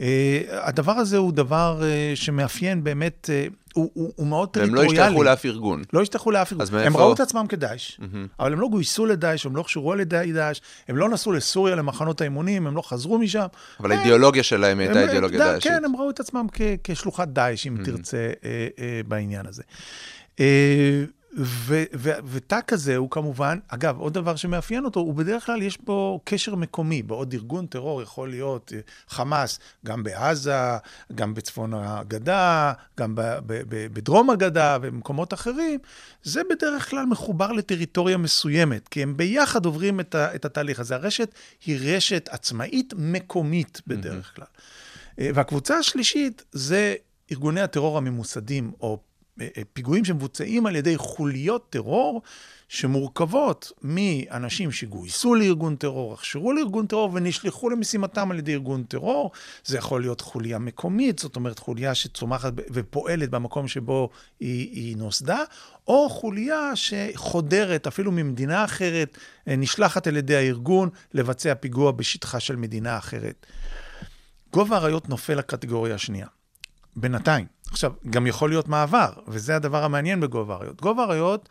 Uh, 0.01 0.03
הדבר 0.51 0.91
הזה 0.91 1.17
הוא 1.17 1.31
דבר 1.33 1.81
uh, 1.81 1.85
שמאפיין 2.15 2.83
באמת, 2.83 3.29
uh, 3.29 3.53
הוא, 3.73 3.91
הוא, 3.93 4.13
הוא 4.15 4.27
מאוד 4.27 4.49
והם 4.55 4.65
טריטוריאלי. 4.65 4.97
לא 4.97 5.03
השתייכו 5.03 5.23
לאף 5.23 5.45
ארגון. 5.45 5.83
לא 5.93 6.01
השתייכו 6.01 6.31
לאף 6.31 6.51
ארגון. 6.51 6.61
אז 6.61 6.69
הם 6.73 6.75
מאיפה- 6.79 6.99
ראו 6.99 7.13
את 7.13 7.19
עצמם 7.19 7.45
כדאעש, 7.49 7.99
אבל 8.39 8.53
הם 8.53 8.59
לא 8.59 8.67
גויסו 8.67 9.05
לדאעש, 9.05 9.45
הם 9.45 9.55
לא 9.55 9.59
הוכשרו 9.61 9.91
על 9.93 9.99
ידי 9.99 10.31
דאעש, 10.33 10.59
הם 10.87 10.97
לא 10.97 11.09
נסעו 11.09 11.31
לסוריה 11.31 11.75
למחנות 11.75 12.21
האימונים, 12.21 12.67
הם 12.67 12.75
לא 12.75 12.81
חזרו 12.81 13.17
משם. 13.17 13.45
אבל 13.79 13.91
הם- 13.91 13.97
האידיאולוגיה 13.97 14.43
שלהם 14.43 14.79
הייתה 14.79 14.99
הם- 14.99 15.05
אידיאולוגיה 15.05 15.39
דאעשית. 15.39 15.63
כן, 15.71 15.85
הם 15.85 15.95
ראו 15.95 16.09
את 16.09 16.19
עצמם 16.19 16.45
כ- 16.53 16.61
כשלוחת 16.83 17.27
דאעש, 17.27 17.67
אם 17.67 17.77
תרצה, 17.83 18.17
אה, 18.17 18.67
אה, 18.79 19.01
בעניין 19.07 19.45
הזה. 19.45 19.63
אה, 20.39 21.03
ותא 22.25 22.59
כזה 22.67 22.95
הוא 22.97 23.09
כמובן, 23.09 23.59
אגב, 23.67 23.99
עוד 23.99 24.13
דבר 24.13 24.35
שמאפיין 24.35 24.85
אותו, 24.85 24.99
הוא 24.99 25.13
בדרך 25.13 25.45
כלל 25.45 25.61
יש 25.61 25.81
בו 25.81 26.21
קשר 26.23 26.55
מקומי. 26.55 27.03
בעוד 27.03 27.33
ארגון 27.33 27.65
טרור 27.65 28.01
יכול 28.01 28.29
להיות 28.29 28.71
אה, 28.75 28.79
חמאס, 29.07 29.59
גם 29.85 30.03
בעזה, 30.03 30.55
גם 31.15 31.33
בצפון 31.33 31.73
הגדה, 31.73 32.73
גם 32.99 33.15
ב- 33.15 33.21
ב- 33.21 33.61
ב- 33.67 33.87
בדרום 33.93 34.29
הגדה 34.29 34.77
ובמקומות 34.81 35.33
אחרים, 35.33 35.79
זה 36.23 36.41
בדרך 36.49 36.89
כלל 36.89 37.05
מחובר 37.05 37.51
לטריטוריה 37.51 38.17
מסוימת, 38.17 38.87
כי 38.87 39.03
הם 39.03 39.17
ביחד 39.17 39.65
עוברים 39.65 39.99
את, 39.99 40.15
ה- 40.15 40.35
את 40.35 40.45
התהליך 40.45 40.79
הזה. 40.79 40.95
הרשת 40.95 41.33
היא 41.65 41.95
רשת 41.95 42.29
עצמאית 42.31 42.93
מקומית 42.97 43.81
בדרך 43.87 44.35
כלל. 44.35 44.45
אה, 45.19 45.29
והקבוצה 45.33 45.77
השלישית 45.77 46.43
זה 46.51 46.95
ארגוני 47.31 47.61
הטרור 47.61 47.97
הממוסדים, 47.97 48.71
או 48.81 48.99
פיגועים 49.73 50.05
שמבוצעים 50.05 50.65
על 50.65 50.75
ידי 50.75 50.97
חוליות 50.97 51.69
טרור 51.69 52.21
שמורכבות 52.71 53.71
מאנשים 53.81 54.71
שגויסו 54.71 55.35
לארגון 55.35 55.75
טרור, 55.75 56.13
הכשרו 56.13 56.53
לארגון 56.53 56.87
טרור 56.87 57.09
ונשלחו 57.13 57.69
למשימתם 57.69 58.31
על 58.31 58.39
ידי 58.39 58.53
ארגון 58.53 58.83
טרור. 58.83 59.31
זה 59.65 59.77
יכול 59.77 60.01
להיות 60.01 60.21
חוליה 60.21 60.59
מקומית, 60.59 61.19
זאת 61.19 61.35
אומרת 61.35 61.59
חוליה 61.59 61.95
שצומחת 61.95 62.53
ופועלת 62.73 63.29
במקום 63.29 63.67
שבו 63.67 64.09
היא, 64.39 64.69
היא 64.71 64.97
נוסדה, 64.97 65.39
או 65.87 66.09
חוליה 66.09 66.71
שחודרת 66.75 67.87
אפילו 67.87 68.11
ממדינה 68.11 68.65
אחרת, 68.65 69.17
אה, 69.47 69.55
נשלחת 69.55 70.07
על 70.07 70.17
ידי 70.17 70.35
הארגון 70.35 70.89
לבצע 71.13 71.55
פיגוע 71.55 71.91
בשטחה 71.91 72.39
של 72.39 72.55
מדינה 72.55 72.97
אחרת. 72.97 73.45
גובה 74.53 74.77
האריות 74.77 75.09
נופל 75.09 75.35
לקטגוריה 75.35 75.95
השנייה. 75.95 76.27
בינתיים. 76.95 77.60
עכשיו, 77.71 77.91
גם 78.09 78.27
יכול 78.27 78.49
להיות 78.49 78.67
מעבר, 78.67 79.09
וזה 79.27 79.55
הדבר 79.55 79.83
המעניין 79.83 80.19
בגובה 80.19 80.53
האריות. 80.53 80.81
גובה 80.81 81.03
האריות 81.03 81.49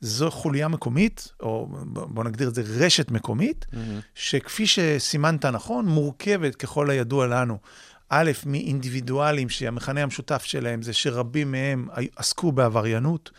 זו 0.00 0.30
חוליה 0.30 0.68
מקומית, 0.68 1.32
או 1.40 1.68
בוא 1.86 2.24
נגדיר 2.24 2.48
את 2.48 2.54
זה 2.54 2.62
רשת 2.66 3.10
מקומית, 3.10 3.66
mm-hmm. 3.72 3.76
שכפי 4.14 4.66
שסימנת 4.66 5.44
נכון, 5.44 5.86
מורכבת 5.86 6.56
ככל 6.56 6.90
הידוע 6.90 7.26
לנו. 7.26 7.58
א', 8.08 8.30
מאינדיבידואלים 8.46 9.48
שהמכנה 9.48 10.02
המשותף 10.02 10.42
שלהם 10.44 10.82
זה 10.82 10.92
שרבים 10.92 11.52
מהם 11.52 11.88
עסקו 12.16 12.52
בעבריינות. 12.52 13.30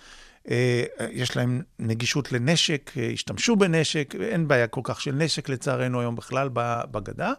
אה, 0.50 0.84
יש 1.12 1.38
להם 1.38 1.62
נגישות 1.80 2.32
לנשק, 2.32 2.92
אה, 2.98 3.10
השתמשו 3.14 3.56
בנשק, 3.56 4.16
אין 4.22 4.48
בעיה 4.48 4.68
כל 4.68 4.82
כך 4.84 5.02
של 5.02 5.12
נשק 5.12 5.50
לצערנו 5.50 6.00
היום 6.00 6.16
בכלל 6.16 6.50
בגדה. 6.92 7.34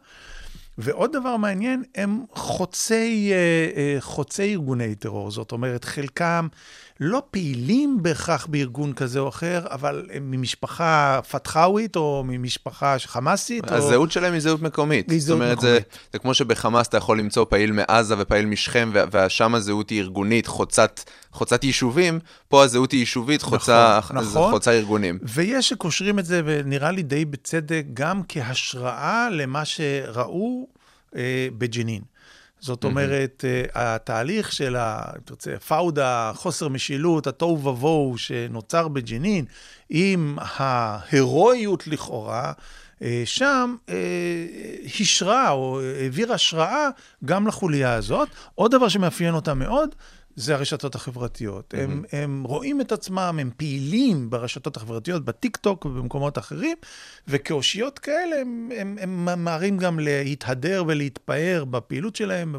ועוד 0.79 1.13
דבר 1.13 1.37
מעניין, 1.37 1.83
הם 1.95 2.25
חוצי, 2.35 3.33
אה, 3.33 4.01
חוצי 4.01 4.53
ארגוני 4.53 4.95
טרור. 4.95 5.31
זאת 5.31 5.53
אומרת, 5.53 5.85
חלקם 5.85 6.49
לא 7.01 7.23
פעילים 7.31 7.99
בהכרח 8.03 8.47
בארגון 8.47 8.93
כזה 8.93 9.19
או 9.19 9.29
אחר, 9.29 9.65
אבל 9.71 10.07
הם 10.13 10.31
ממשפחה 10.31 11.21
פתחאווית 11.31 11.97
או 11.97 12.25
ממשפחה 12.27 12.97
חמאסית. 12.99 13.73
הזהות 13.73 14.09
או... 14.09 14.13
שלהם 14.13 14.33
היא 14.33 14.41
זהות 14.41 14.63
מקומית. 14.63 15.11
היא 15.11 15.21
זהות 15.21 15.39
זאת 15.39 15.45
אומרת, 15.45 15.59
מקומית. 15.59 15.75
זה, 15.93 15.99
זה 16.13 16.19
כמו 16.19 16.35
שבחמאס 16.35 16.89
אתה 16.89 16.97
יכול 16.97 17.19
למצוא 17.19 17.47
פעיל 17.49 17.73
מעזה 17.73 18.15
ופעיל 18.19 18.47
משכם, 18.47 18.93
ושם 19.13 19.55
הזהות 19.55 19.91
היא 19.91 20.01
ארגונית, 20.01 20.47
חוצת, 20.47 21.01
חוצת 21.33 21.65
יישובים, 21.65 22.19
פה 22.49 22.65
הזהות 22.65 22.93
היא 22.93 23.01
יישובית, 23.01 23.43
חוצה, 23.43 23.99
נכון, 23.99 24.17
נכון. 24.17 24.53
חוצה 24.53 24.73
ארגונים. 24.73 25.19
ויש 25.23 25.69
שקושרים 25.69 26.19
את 26.19 26.25
זה, 26.25 26.43
ונראה 26.45 26.91
לי 26.91 27.03
די 27.03 27.25
בצדק, 27.25 27.85
גם 27.95 28.23
כהשראה 28.29 29.29
למה 29.31 29.65
שראו 29.65 30.69
אה, 31.17 31.49
בג'נין. 31.59 32.03
זאת 32.61 32.85
אומרת, 32.85 33.45
mm-hmm. 33.45 33.71
התהליך 33.75 34.53
של, 34.53 34.77
ה, 34.77 35.03
אם 35.17 35.21
תרצה, 35.25 35.59
פאודה, 35.59 36.33
חוסר 36.35 36.69
משילות, 36.69 37.27
התוהו 37.27 37.65
ובוהו 37.65 38.19
שנוצר 38.19 38.89
בג'נין, 38.89 39.45
עם 39.91 40.39
ההירואיות 40.41 41.87
לכאורה, 41.87 42.53
אה, 43.03 43.23
שם 43.25 43.77
אה, 43.89 43.95
השרה 45.01 45.51
או 45.51 45.81
העביר 46.01 46.33
השראה 46.33 46.89
גם 47.25 47.47
לחוליה 47.47 47.95
הזאת. 47.95 48.29
עוד 48.55 48.71
דבר 48.71 48.89
שמאפיין 48.89 49.35
אותה 49.35 49.55
מאוד, 49.55 49.95
זה 50.37 50.55
הרשתות 50.55 50.95
החברתיות. 50.95 51.75
Mm-hmm. 51.75 51.81
הם, 51.81 52.05
הם 52.13 52.43
רואים 52.47 52.81
את 52.81 52.93
עצמם, 52.93 53.39
הם 53.41 53.51
פעילים 53.57 54.31
ברשתות 54.31 54.77
החברתיות, 54.77 55.25
בטיק 55.25 55.57
טוק 55.57 55.85
ובמקומות 55.85 56.39
אחרים, 56.39 56.77
וכאושיות 57.29 57.99
כאלה 57.99 58.37
הם, 58.41 58.69
הם, 58.77 58.97
הם 59.01 59.27
ממהרים 59.27 59.79
גם 59.79 59.99
להתהדר 59.99 60.85
ולהתפאר 60.87 61.65
בפעילות 61.71 62.17
שלהם, 62.17 62.55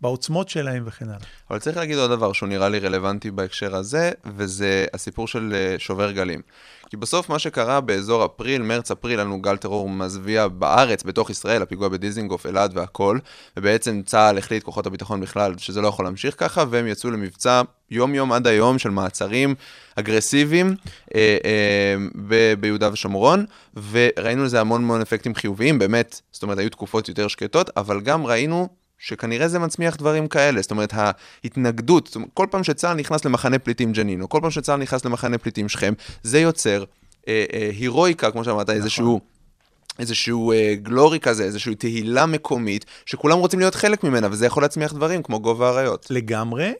בעוצמות 0.00 0.48
שלהם 0.48 0.82
וכן 0.86 1.08
הלאה. 1.08 1.18
אבל 1.50 1.58
צריך 1.58 1.76
להגיד 1.76 1.98
עוד 1.98 2.10
דבר 2.10 2.32
שהוא 2.32 2.48
נראה 2.48 2.68
לי 2.68 2.78
רלוונטי 2.78 3.30
בהקשר 3.30 3.76
הזה, 3.76 4.10
וזה 4.36 4.86
הסיפור 4.94 5.28
של 5.28 5.52
אה, 5.54 5.74
שובר 5.78 6.12
גלים. 6.12 6.40
כי 6.92 6.96
בסוף 6.96 7.28
מה 7.28 7.38
שקרה 7.38 7.80
באזור 7.80 8.24
אפריל, 8.24 8.62
מרץ-אפריל, 8.62 9.20
לנו 9.20 9.40
גל 9.40 9.56
טרור 9.56 9.88
מזוויע 9.88 10.48
בארץ, 10.48 11.02
בתוך 11.02 11.30
ישראל, 11.30 11.62
הפיגוע 11.62 11.88
בדיזינגוף, 11.88 12.46
אלעד 12.46 12.76
והכל, 12.76 13.18
ובעצם 13.56 14.02
צה"ל 14.06 14.38
החליט, 14.38 14.62
כוחות 14.62 14.86
הביטחון 14.86 15.20
בכלל, 15.20 15.58
שזה 15.58 15.80
לא 15.80 15.88
יכול 15.88 16.04
להמשיך 16.04 16.34
ככה, 16.38 16.64
והם 16.70 16.86
יצאו 16.92 17.10
למבצע 17.10 17.62
יום-יום 17.90 18.32
עד 18.32 18.46
היום 18.46 18.78
של 18.78 18.90
מעצרים 18.90 19.54
אגרסיביים 19.96 20.74
אה, 21.14 21.36
אה, 21.44 21.96
ב- 22.28 22.54
ביהודה 22.60 22.92
ושומרון, 22.92 23.44
וראינו 23.90 24.44
לזה 24.44 24.60
המון 24.60 24.82
המון 24.82 25.00
אפקטים 25.00 25.34
חיוביים, 25.34 25.78
באמת, 25.78 26.20
זאת 26.32 26.42
אומרת, 26.42 26.58
היו 26.58 26.70
תקופות 26.70 27.08
יותר 27.08 27.28
שקטות, 27.28 27.70
אבל 27.76 28.00
גם 28.00 28.26
ראינו 28.26 28.68
שכנראה 28.98 29.48
זה 29.48 29.58
מצמיח 29.58 29.96
דברים 29.96 30.28
כאלה. 30.28 30.62
זאת 30.62 30.70
אומרת, 30.70 30.92
ההתנגדות, 31.44 32.06
זאת 32.06 32.16
אומרת, 32.16 32.30
כל 32.34 32.46
פעם 32.50 32.64
שצה"ל 32.64 32.94
נכנס 32.94 33.24
למחנה 33.24 33.58
פליטים 33.58 33.92
ג'נין, 33.92 34.22
או 34.22 34.28
כל 34.28 34.38
פעם 34.42 34.50
שצה"ל 34.50 34.80
נכנס 34.80 35.04
למחנה 35.04 35.38
פליטים 35.38 35.68
שכם, 35.68 35.92
זה 36.22 36.40
יוצר 36.40 36.84
אה, 37.28 37.44
אה, 37.52 37.70
הירואיקה, 37.78 38.30
כמו 38.30 38.44
שאמרת, 38.44 38.66
נכון. 38.70 38.76
איזשהו... 38.76 39.20
איזשהו 39.98 40.52
אה, 40.52 40.74
גלורי 40.74 41.20
כזה, 41.20 41.44
איזושהי 41.44 41.74
תהילה 41.74 42.26
מקומית, 42.26 42.84
שכולם 43.06 43.38
רוצים 43.38 43.58
להיות 43.58 43.74
חלק 43.74 44.04
ממנה, 44.04 44.28
וזה 44.30 44.46
יכול 44.46 44.62
להצמיח 44.62 44.92
דברים 44.92 45.22
כמו 45.22 45.40
גובה 45.40 45.68
האריות. 45.68 46.06
לגמרי, 46.10 46.72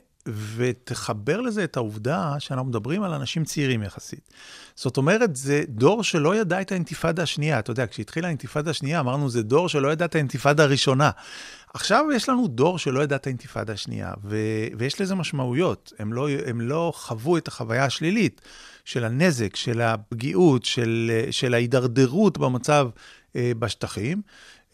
ותחבר 0.55 1.41
לזה 1.41 1.63
את 1.63 1.77
העובדה 1.77 2.35
שאנחנו 2.39 2.69
מדברים 2.69 3.03
על 3.03 3.13
אנשים 3.13 3.45
צעירים 3.45 3.83
יחסית. 3.83 4.29
זאת 4.75 4.97
אומרת, 4.97 5.35
זה 5.35 5.63
דור 5.67 6.03
שלא 6.03 6.35
ידע 6.35 6.61
את 6.61 6.71
האינתיפאדה 6.71 7.23
השנייה. 7.23 7.59
אתה 7.59 7.71
יודע, 7.71 7.87
כשהתחילה 7.87 8.27
האינתיפאדה 8.27 8.71
השנייה, 8.71 8.99
אמרנו, 8.99 9.29
זה 9.29 9.43
דור 9.43 9.69
שלא 9.69 9.91
ידע 9.91 10.05
את 10.05 10.15
האינתיפאדה 10.15 10.63
הראשונה. 10.63 11.11
עכשיו 11.73 12.05
יש 12.15 12.29
לנו 12.29 12.47
דור 12.47 12.79
שלא 12.79 13.03
ידע 13.03 13.15
את 13.15 13.27
האינתיפאדה 13.27 13.73
השנייה, 13.73 14.13
ו- 14.23 14.67
ויש 14.77 15.01
לזה 15.01 15.15
משמעויות. 15.15 15.93
הם 15.99 16.13
לא, 16.13 16.27
הם 16.45 16.61
לא 16.61 16.93
חוו 16.95 17.37
את 17.37 17.47
החוויה 17.47 17.85
השלילית 17.85 18.41
של 18.85 19.03
הנזק, 19.03 19.55
של 19.55 19.81
הפגיעות, 19.81 20.65
של, 20.65 21.11
של 21.31 21.53
ההידרדרות 21.53 22.37
במצב 22.37 22.89
אה, 23.35 23.51
בשטחים. 23.59 24.21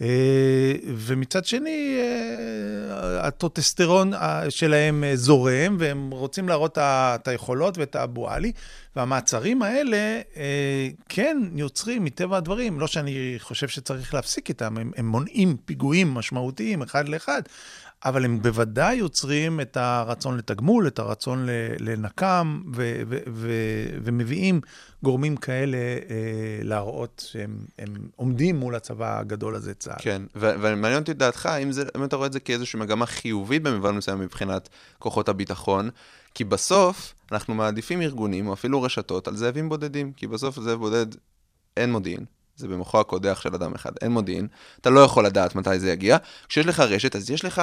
אה, 0.01 0.74
ומצד 0.96 1.46
שני, 1.46 1.98
אה, 2.00 3.27
הטוטסטרון 3.27 4.13
אה, 4.13 4.51
שלהם 4.51 5.03
זורם, 5.13 5.77
והם 5.79 6.10
רוצים 6.12 6.50
להראות 6.50 6.77
את 6.82 7.27
היכולות 7.27 7.77
ואת 7.77 7.96
האבו 7.96 8.29
עלי, 8.29 8.51
והמעצרים 8.96 9.62
האלה 9.62 10.22
כן 11.10 11.38
יוצרים, 11.56 12.03
מטבע 12.03 12.38
הדברים, 12.38 12.79
לא 12.79 12.88
שאני 12.88 13.36
חושב 13.39 13.68
שצריך 13.68 14.13
להפסיק 14.13 14.50
איתם, 14.50 14.77
הם, 14.77 14.91
הם 14.98 15.08
מונעים 15.08 15.58
פיגועים 15.65 16.08
משמעותיים 16.13 16.82
אחד 16.82 17.10
לאחד, 17.10 17.41
אבל 18.06 18.25
הם 18.25 18.41
בוודאי 18.41 18.96
יוצרים 18.96 19.62
את 19.62 19.77
הרצון 19.77 20.38
לתגמול, 20.38 20.88
את 20.88 21.00
הרצון 21.00 21.46
לנקם, 21.79 22.62
ו- 22.75 23.01
ו- 23.08 23.18
ו- 23.27 23.98
ומביאים 24.03 24.62
גורמים 25.03 25.38
כאלה 25.38 25.77
אה, 25.77 26.60
להראות 26.63 27.27
שהם 27.32 27.58
עומדים 28.15 28.56
מול 28.56 28.75
הצבא 28.75 29.20
הגדול 29.20 29.56
הזה, 29.56 29.74
צה"ל. 29.74 29.96
כן, 30.00 30.22
ומעניין 30.36 31.01
אותי 31.01 31.13
דעתך, 31.13 31.46
האם, 31.46 31.72
זה, 31.72 31.84
אם 31.98 32.03
אתה 32.03 32.15
רואה 32.15 32.27
את 32.27 32.34
זה 32.34 32.39
כאיזושהי 32.39 32.79
מגמה 32.79 33.06
חיובית 33.06 33.63
במובן 33.63 33.96
מסוים 33.96 34.20
מבחינת 34.20 34.70
כוחות 35.00 35.29
הביטחון, 35.29 35.89
כי 36.34 36.44
בסוף 36.44 37.13
אנחנו 37.32 37.53
מעדיפים 37.53 38.01
ארגונים, 38.01 38.48
או 38.48 38.53
אפילו 38.53 38.82
רשתות, 38.82 39.27
על 39.27 39.36
זאבים 39.36 39.70
בודדים, 39.70 40.13
כי 40.13 40.27
בסוף 40.27 40.60
זאב 40.60 40.79
בודד 40.79 41.06
אין 41.77 41.91
מודיעין. 41.91 42.25
זה 42.60 42.68
במוחו 42.68 43.00
הקודח 43.00 43.39
של 43.42 43.56
אדם 43.56 43.75
אחד, 43.75 43.92
אין 44.01 44.12
מודיעין, 44.12 44.48
אתה 44.82 44.89
לא 44.89 45.00
יכול 45.00 45.25
לדעת 45.25 45.56
מתי 45.56 45.80
זה 45.80 45.92
יגיע. 45.92 46.18
כשיש 46.50 46.66
לך 46.66 46.80
רשת, 46.80 47.16
אז 47.16 47.30
יש 47.30 47.46
לך 47.46 47.62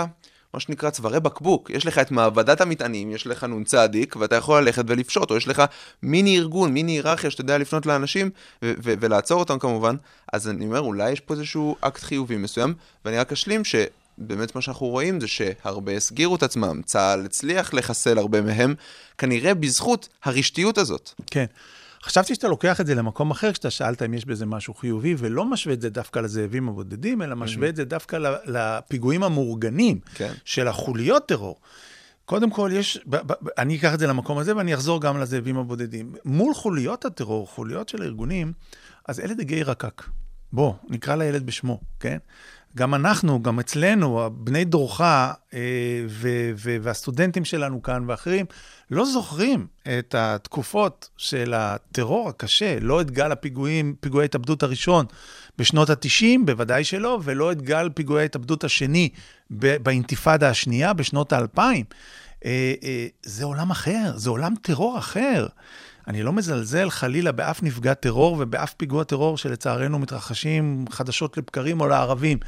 מה 0.55 0.61
שנקרא 0.61 0.91
צווארי 0.91 1.21
בקבוק. 1.21 1.71
יש 1.71 1.87
לך 1.87 1.99
את 1.99 2.11
מעבדת 2.11 2.61
המטענים, 2.61 3.11
יש 3.11 3.27
לך 3.27 3.45
נ"צ, 3.45 3.75
ואתה 4.17 4.37
יכול 4.37 4.63
ללכת 4.63 4.85
ולפשוט, 4.87 5.31
או 5.31 5.37
יש 5.37 5.49
לך 5.49 5.63
מיני 6.03 6.39
ארגון, 6.39 6.73
מיני 6.73 6.93
היררכיה 6.93 7.31
שאתה 7.31 7.41
יודע 7.41 7.59
לפנות 7.59 7.87
לאנשים 7.87 8.31
ו- 8.65 8.73
ו- 8.85 8.95
ולעצור 9.01 9.41
אותם 9.41 9.59
כמובן. 9.59 9.97
אז 10.33 10.49
אני 10.49 10.67
אומר, 10.67 10.81
אולי 10.81 11.11
יש 11.11 11.21
פה 11.21 11.35
איזשהו 11.35 11.77
אקט 11.81 12.03
חיובי 12.03 12.37
מסוים, 12.37 12.75
ואני 13.05 13.19
רק 13.19 13.33
אשלים 13.33 13.65
ש... 13.65 13.75
באמת 14.19 14.55
מה 14.55 14.61
שאנחנו 14.61 14.87
רואים 14.87 15.21
זה 15.21 15.27
שהרבה 15.27 15.93
הסגירו 15.93 16.37
את 16.37 16.43
עצמם, 16.43 16.81
צה"ל 16.85 17.25
הצליח 17.25 17.75
לחסל 17.75 18.19
הרבה 18.19 18.43
מהם, 18.43 18.75
כנראה 19.19 19.55
בזכות 19.55 20.09
הרשתיות 20.25 20.79
הזאת. 20.79 21.11
כן. 21.27 21.45
חשבתי 22.07 22.35
שאתה 22.35 22.49
לוקח 22.49 22.81
את 22.81 22.87
זה 22.87 22.95
למקום 22.95 23.31
אחר, 23.31 23.53
כשאתה 23.53 23.71
שאלת 23.71 24.03
אם 24.03 24.15
יש 24.15 24.25
בזה 24.25 24.47
משהו 24.47 24.75
חיובי, 24.75 25.15
ולא 25.19 25.45
משווה 25.45 25.75
את 25.75 25.81
זה 25.81 25.91
דווקא 25.91 26.19
לזאבים 26.19 26.69
הבודדים, 26.69 27.23
אלא 27.23 27.37
משווה 27.37 27.69
את 27.69 27.77
זה 27.77 27.85
דווקא 27.85 28.19
לפיגועים 28.45 29.23
המאורגנים 29.23 29.99
כן. 30.15 30.33
של 30.45 30.69
החוליות 30.69 31.29
טרור. 31.29 31.61
קודם 32.25 32.51
כל, 32.51 32.71
יש, 32.73 33.01
ב, 33.07 33.17
ב, 33.17 33.33
אני 33.59 33.77
אקח 33.77 33.95
את 33.95 33.99
זה 33.99 34.07
למקום 34.07 34.39
הזה 34.39 34.57
ואני 34.57 34.75
אחזור 34.75 35.01
גם 35.01 35.19
לזאבים 35.19 35.59
הבודדים. 35.59 36.15
מול 36.25 36.55
חוליות 36.55 37.05
הטרור, 37.05 37.47
חוליות 37.47 37.89
של 37.89 38.03
הארגונים, 38.03 38.53
אז 39.09 39.21
אלה 39.21 39.35
דגי 39.35 39.63
רקק. 39.63 40.03
בוא, 40.53 40.75
נקרא 40.89 41.15
לילד 41.15 41.47
בשמו, 41.47 41.81
כן? 42.01 42.19
גם 42.77 42.95
אנחנו, 42.95 43.43
גם 43.43 43.61
אצלנו, 43.61 44.31
בני 44.33 44.65
דורך 44.65 45.01
אה, 45.01 45.33
והסטודנטים 46.83 47.45
שלנו 47.45 47.83
כאן 47.83 48.05
ואחרים, 48.07 48.47
לא 48.91 49.05
זוכרים 49.05 49.67
את 49.99 50.15
התקופות 50.19 51.09
של 51.17 51.55
הטרור 51.57 52.29
הקשה, 52.29 52.79
לא 52.81 53.01
את 53.01 53.11
גל 53.11 53.33
הפיגועים, 53.33 53.95
פיגועי 54.01 54.25
ההתאבדות 54.25 54.63
הראשון 54.63 55.07
בשנות 55.59 55.91
ה-90, 55.91 56.25
בוודאי 56.45 56.85
שלא, 56.85 57.21
ולא 57.25 57.53
את 57.53 57.63
גל 57.63 57.91
פיגועי 57.95 58.23
ההתאבדות 58.23 58.65
השני 58.65 59.09
באינתיפאדה 59.51 60.49
השנייה 60.49 60.93
בשנות 60.93 61.33
ה-2000. 61.33 61.61
אה, 61.61 62.75
אה, 62.83 63.07
זה 63.23 63.45
עולם 63.45 63.71
אחר, 63.71 64.13
זה 64.17 64.31
עולם 64.31 64.55
טרור 64.63 64.99
אחר. 64.99 65.47
אני 66.09 66.23
לא 66.23 66.33
מזלזל 66.33 66.91
חלילה 66.91 67.33
באף 67.33 67.63
נפגע 67.63 67.95
טרור 67.95 68.37
ובאף 68.41 68.75
פיגוע 68.75 69.05
טרור 69.05 69.39
שלצערנו 69.39 69.99
מתרחשים 69.99 70.85
חדשות 70.91 71.37
לבקרים 71.37 71.81
או 71.81 71.87
לערבים, 71.89 72.39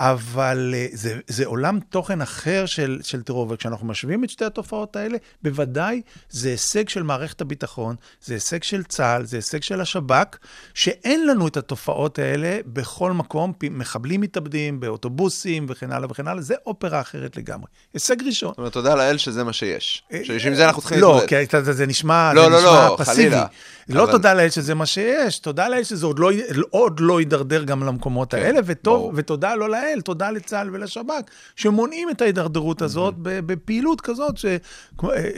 אבל 0.00 0.74
אה, 0.76 0.86
זה, 0.92 1.18
זה 1.26 1.46
עולם 1.46 1.80
תוכן 1.80 2.20
אחר 2.20 2.66
של, 2.66 2.98
של 3.02 3.22
טרור, 3.22 3.46
וכשאנחנו 3.50 3.86
משווים 3.86 4.24
את 4.24 4.30
שתי 4.30 4.44
התופעות 4.44 4.96
האלה, 4.96 5.18
בוודאי 5.42 6.02
זה 6.30 6.48
הישג 6.48 6.88
של 6.88 7.02
מערכת 7.02 7.40
הביטחון, 7.40 7.96
זה 8.24 8.34
הישג 8.34 8.62
של 8.62 8.82
צה"ל, 8.84 9.24
זה 9.24 9.36
הישג 9.36 9.62
של 9.62 9.80
השב"כ, 9.80 10.36
שאין 10.74 11.26
לנו 11.26 11.48
את 11.48 11.56
התופעות 11.56 12.18
האלה 12.18 12.58
בכל 12.66 13.12
מקום, 13.12 13.52
מחבלים 13.70 14.20
מתאבדים 14.20 14.80
באוטובוסים 14.80 15.66
וכן 15.68 15.92
הלאה 15.92 16.08
וכן 16.10 16.28
הלאה, 16.28 16.42
זה 16.42 16.54
אופרה 16.66 17.00
אחרת 17.00 17.36
לגמרי. 17.36 17.66
הישג 17.94 18.16
ראשון. 18.26 18.48
זאת 18.50 18.58
אומרת, 18.58 18.72
תודה 18.72 18.94
לאל 18.94 19.18
שזה 19.18 19.44
מה 19.44 19.52
שיש. 19.52 20.02
שעם 20.22 20.54
זה 20.54 20.66
אנחנו 20.66 20.82
צריכים 20.82 21.00
לא, 21.00 21.08
להתמודד. 21.08 21.28
כי 21.28 21.42
אתה- 21.42 21.72
זה 21.72 21.86
נשמע, 21.86 22.32
לא, 22.34 22.50
לא, 22.50 22.58
נשמע 22.58 22.95
לא, 22.98 23.04
פסיבי. 23.04 23.22
חלילה. 23.30 23.46
לא 23.88 24.02
אבל- 24.04 24.12
תודה 24.12 24.34
לאל 24.34 24.50
שזה 24.50 24.74
מה 24.74 24.86
שיש, 24.86 25.38
תודה 25.38 25.68
לאל 25.68 25.84
שזה 25.84 26.06
עוד 26.06 26.18
לא, 26.18 26.30
עוד 26.70 27.00
לא 27.00 27.20
יידרדר 27.20 27.64
גם 27.64 27.82
למקומות 27.82 28.34
האלה, 28.34 28.60
וטוב, 28.64 28.94
כן, 28.96 29.00
ברור. 29.00 29.12
ותודה 29.16 29.54
לא 29.54 29.70
לאל, 29.70 30.00
תודה 30.04 30.30
לצה"ל 30.30 30.70
ולשב"כ, 30.72 31.12
שמונעים 31.56 32.10
את 32.10 32.20
ההידרדרות 32.22 32.82
הזאת 32.82 33.14
ב- 33.22 33.40
בפעילות 33.52 34.00
כזאת, 34.00 34.36
ש- 34.38 34.44
אה, 34.44 34.58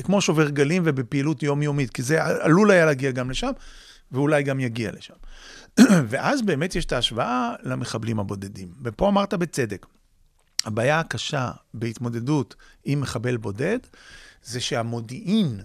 כמו 0.05 0.21
שובר 0.21 0.49
גלים 0.49 0.83
ובפעילות 0.87 1.43
יומיומית, 1.43 1.91
כי 1.91 2.03
זה 2.03 2.25
עלול 2.25 2.71
היה 2.71 2.85
להגיע 2.87 3.11
גם 3.11 3.31
לשם, 3.31 3.51
ואולי 4.13 4.43
גם 4.43 4.61
יגיע 4.61 4.91
לשם. 4.93 5.15
ואז 6.11 6.43
באמת 6.43 6.77
יש 6.77 6.85
את 6.85 6.93
ההשוואה 6.93 7.53
למחבלים 7.63 8.21
הבודדים. 8.21 8.69
ופה 8.83 9.09
אמרת 9.09 9.35
בצדק, 9.35 9.87
הבעיה 10.65 11.01
הקשה 11.01 11.51
בהתמודדות 11.75 12.55
עם 12.85 13.01
מחבל 13.01 13.37
בודד, 13.37 13.79
זה 14.45 14.61
שהמודיעין, 14.61 15.61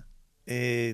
אה, 0.50 0.92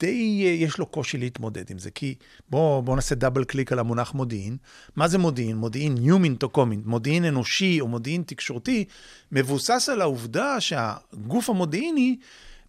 די 0.00 0.44
אה, 0.46 0.50
יש 0.50 0.78
לו 0.78 0.86
קושי 0.86 1.18
להתמודד 1.18 1.70
עם 1.70 1.78
זה. 1.78 1.90
כי 1.90 2.14
בואו 2.50 2.82
בוא 2.82 2.94
נעשה 2.94 3.14
דאבל 3.14 3.44
קליק 3.44 3.72
על 3.72 3.78
המונח 3.78 4.14
מודיעין. 4.14 4.56
מה 4.96 5.08
זה 5.08 5.18
מודיעין? 5.18 5.56
מודיעין 5.56 5.96
Human 5.96 6.44
to 6.44 6.56
Common, 6.56 6.80
מודיעין 6.84 7.24
אנושי 7.24 7.80
או 7.80 7.88
מודיעין 7.88 8.22
תקשורתי, 8.26 8.84
מבוסס 9.32 9.88
על 9.92 10.00
העובדה 10.00 10.60
שהגוף 10.60 11.50
המודיעיני 11.50 12.16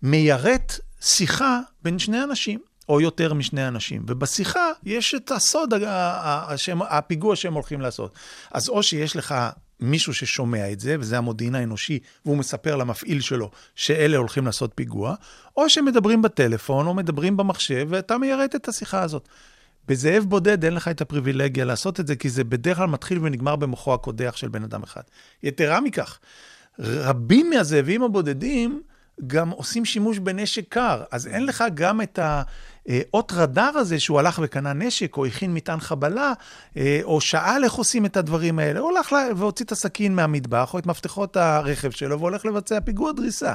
מיירט 0.02 0.74
שיחה 1.02 1.60
בין 1.84 2.00
שני 2.00 2.24
אנשים. 2.24 2.60
או 2.90 3.02
יותר 3.02 3.34
משני 3.34 3.68
אנשים. 3.68 4.06
ובשיחה 4.08 4.72
יש 4.84 5.16
את 5.16 5.32
הסוד, 5.32 5.74
הפיגוע 6.90 7.36
שהם 7.36 7.54
הולכים 7.54 7.82
לעשות. 7.82 8.14
אז 8.52 8.70
או 8.70 8.84
שיש 8.84 9.16
לך 9.16 9.36
מישהו 9.80 10.14
ששומע 10.14 10.72
את 10.72 10.80
זה, 10.80 10.96
וזה 11.00 11.18
המודיעין 11.18 11.56
האנושי, 11.56 12.00
והוא 12.26 12.38
מספר 12.38 12.76
למפעיל 12.76 13.22
שלו 13.22 13.52
שאלה 13.76 14.18
הולכים 14.18 14.46
לעשות 14.46 14.72
פיגוע, 14.76 15.16
או 15.58 15.70
שמדברים 15.70 16.22
בטלפון, 16.22 16.88
או 16.88 16.94
מדברים 16.94 17.38
במחשב, 17.38 17.88
ואתה 17.90 18.18
מיירט 18.18 18.56
את 18.56 18.68
השיחה 18.68 19.02
הזאת. 19.02 19.30
בזאב 19.88 20.24
בודד 20.28 20.66
אין 20.66 20.74
לך 20.74 20.88
את 20.88 21.02
הפריבילגיה 21.02 21.66
לעשות 21.66 22.00
את 22.00 22.08
זה, 22.08 22.16
כי 22.16 22.30
זה 22.30 22.44
בדרך 22.44 22.78
כלל 22.78 22.88
מתחיל 22.88 23.20
ונגמר 23.22 23.56
במוחו 23.56 23.94
הקודח 23.94 24.36
של 24.36 24.48
בן 24.48 24.64
אדם 24.64 24.84
אחד. 24.84 25.02
יתרה 25.44 25.82
מכך, 25.82 26.20
רבים 26.80 27.50
מהזאבים 27.50 28.04
הבודדים 28.04 28.82
גם 29.28 29.50
עושים 29.50 29.86
שימוש 29.86 30.20
בנשק 30.20 30.66
קר, 30.70 31.04
אז 31.12 31.28
אין 31.28 31.46
לך 31.46 31.64
גם 31.74 32.02
את 32.02 32.20
האות 32.22 33.32
רדאר 33.36 33.78
הזה 33.78 34.00
שהוא 34.00 34.20
הלך 34.20 34.40
וקנה 34.44 34.74
נשק, 34.74 35.18
או 35.18 35.26
הכין 35.26 35.54
מטען 35.54 35.80
חבלה, 35.80 36.34
אה, 36.78 37.00
או 37.04 37.22
שאל 37.22 37.64
איך 37.64 37.74
עושים 37.74 38.06
את 38.06 38.18
הדברים 38.18 38.60
האלה. 38.60 38.80
הוא 38.80 38.92
הלך 38.98 39.16
והוציא 39.38 39.66
את 39.66 39.72
הסכין 39.72 40.16
מהמטבח, 40.16 40.74
או 40.74 40.80
את 40.80 40.86
מפתחות 40.86 41.38
הרכב 41.38 41.92
שלו, 41.92 42.20
והולך 42.20 42.46
לבצע 42.46 42.80
פיגוע 42.80 43.12
דריסה. 43.12 43.54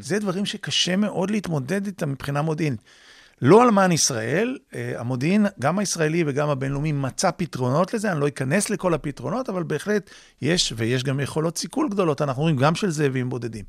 זה 0.00 0.18
דברים 0.18 0.46
שקשה 0.46 0.96
מאוד 0.96 1.30
להתמודד 1.30 1.86
איתם 1.86 2.10
מבחינה 2.10 2.42
מודיעינית. 2.42 2.80
לא 3.42 3.62
אלמן 3.62 3.92
ישראל, 3.92 4.58
אה, 4.74 4.92
המודיעין, 4.96 5.46
גם 5.60 5.78
הישראלי 5.78 6.24
וגם 6.26 6.48
הבינלאומי, 6.48 6.92
מצא 6.92 7.30
פתרונות 7.36 7.94
לזה, 7.94 8.12
אני 8.12 8.20
לא 8.20 8.28
אכנס 8.28 8.70
לכל 8.70 8.94
הפתרונות, 8.94 9.48
אבל 9.48 9.62
בהחלט 9.62 10.10
יש, 10.42 10.72
ויש 10.76 11.04
גם 11.04 11.20
יכולות 11.20 11.58
סיכול 11.58 11.88
גדולות, 11.88 12.22
אנחנו 12.22 12.42
רואים 12.42 12.56
גם 12.56 12.74
של 12.74 12.90
זאבים 12.90 13.30
בודדים. 13.30 13.64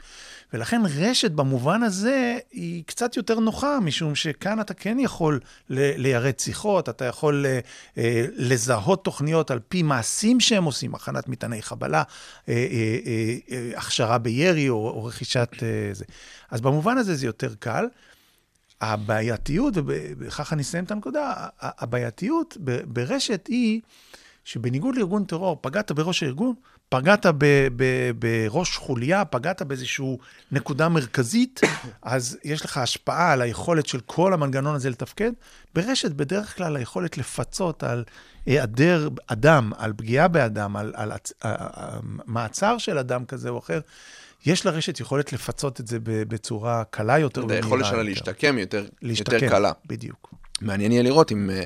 ולכן 0.54 0.82
רשת 1.00 1.32
במובן 1.32 1.84
הזה 1.84 2.38
היא 2.52 2.84
קצת 2.86 3.18
יותר 3.18 3.40
נוחה, 3.40 3.80
משום 3.80 4.16
שכאן 4.16 4.60
אתה 4.60 4.74
כן 4.74 4.98
יכול 5.00 5.40
ליירט 5.70 6.40
שיחות, 6.40 6.90
אתה 6.90 7.06
יכול 7.06 7.46
אה, 7.46 7.60
אה, 7.98 8.26
לזהות 8.36 9.04
תוכניות 9.04 9.52
על 9.52 9.60
פי 9.68 9.84
מעשים 9.84 10.40
שהם 10.40 10.64
עושים, 10.64 10.96
הכנת 10.96 11.28
מטעני 11.28 11.62
חבלה, 11.62 12.04
הכשרה 13.76 14.18
בירי 14.18 14.70
או, 14.70 15.06
רכישת 15.06 15.50
זה. 15.92 16.06
אז 16.52 16.62
במובן 16.62 16.98
הזה 16.98 17.16
זה 17.16 17.26
יותר 17.26 17.54
קל. 17.60 17.86
הבעייתיות, 18.82 19.74
ובכך 19.78 20.54
אני 20.54 20.62
אסיים 20.62 20.84
את 20.84 20.92
הנקודה, 20.92 21.34
הבעייתיות 21.62 22.58
ברשת 22.86 23.48
היא 23.48 23.82
שבניגוד 24.46 24.96
לארגון 24.96 25.24
טרור, 25.26 25.58
פגעת 25.62 25.92
בראש 25.92 26.24
הארגון, 26.24 26.54
פגעת 26.90 27.26
ב- 27.26 27.68
ב- 27.76 28.12
בראש 28.20 28.78
חוליה, 28.78 29.26
פגעת 29.26 29.62
באיזושהי 29.62 30.18
נקודה 30.52 30.90
מרכזית, 30.90 31.62
אז 32.02 32.38
יש 32.44 32.66
לך 32.66 32.78
השפעה 32.78 33.32
על 33.32 33.42
היכולת 33.42 33.86
של 33.86 34.00
כל 34.00 34.34
המנגנון 34.34 34.76
הזה 34.76 34.90
לתפקד. 34.90 35.32
ברשת, 35.76 36.12
בדרך 36.12 36.58
כלל 36.58 36.76
היכולת 36.76 37.18
לפצות 37.18 37.84
על 37.84 38.04
היעדר 38.46 39.10
אדם, 39.28 39.72
על 39.78 39.94
פגיעה 39.98 40.28
באדם, 40.28 40.76
על, 40.76 40.94
על 40.96 41.12
הצ- 41.12 41.34
ה- 41.42 41.48
ה- 41.48 42.00
מעצר 42.26 42.78
של 42.78 42.98
אדם 42.98 43.26
כזה 43.26 43.50
או 43.50 43.60
אחר, 43.60 43.80
יש 44.46 44.66
לרשת 44.66 45.00
יכולת 45.00 45.34
לפצות 45.34 45.80
את 45.80 45.88
זה 45.88 45.98
בצורה 46.04 46.84
קלה 46.90 47.20
יותר 47.20 47.44
ומהירה 47.44 47.64
היכולת 47.64 47.86
שלה. 47.86 48.04
להשתקם 48.04 48.58
יותר 48.58 48.86
להשתקם, 49.02 49.34
יותר 49.34 49.50
קלה. 49.50 49.72
בדיוק. 49.86 50.34
מעניין 50.62 50.92
יהיה 50.92 51.04
לראות 51.04 51.32
אם, 51.32 51.50
אה, 51.50 51.66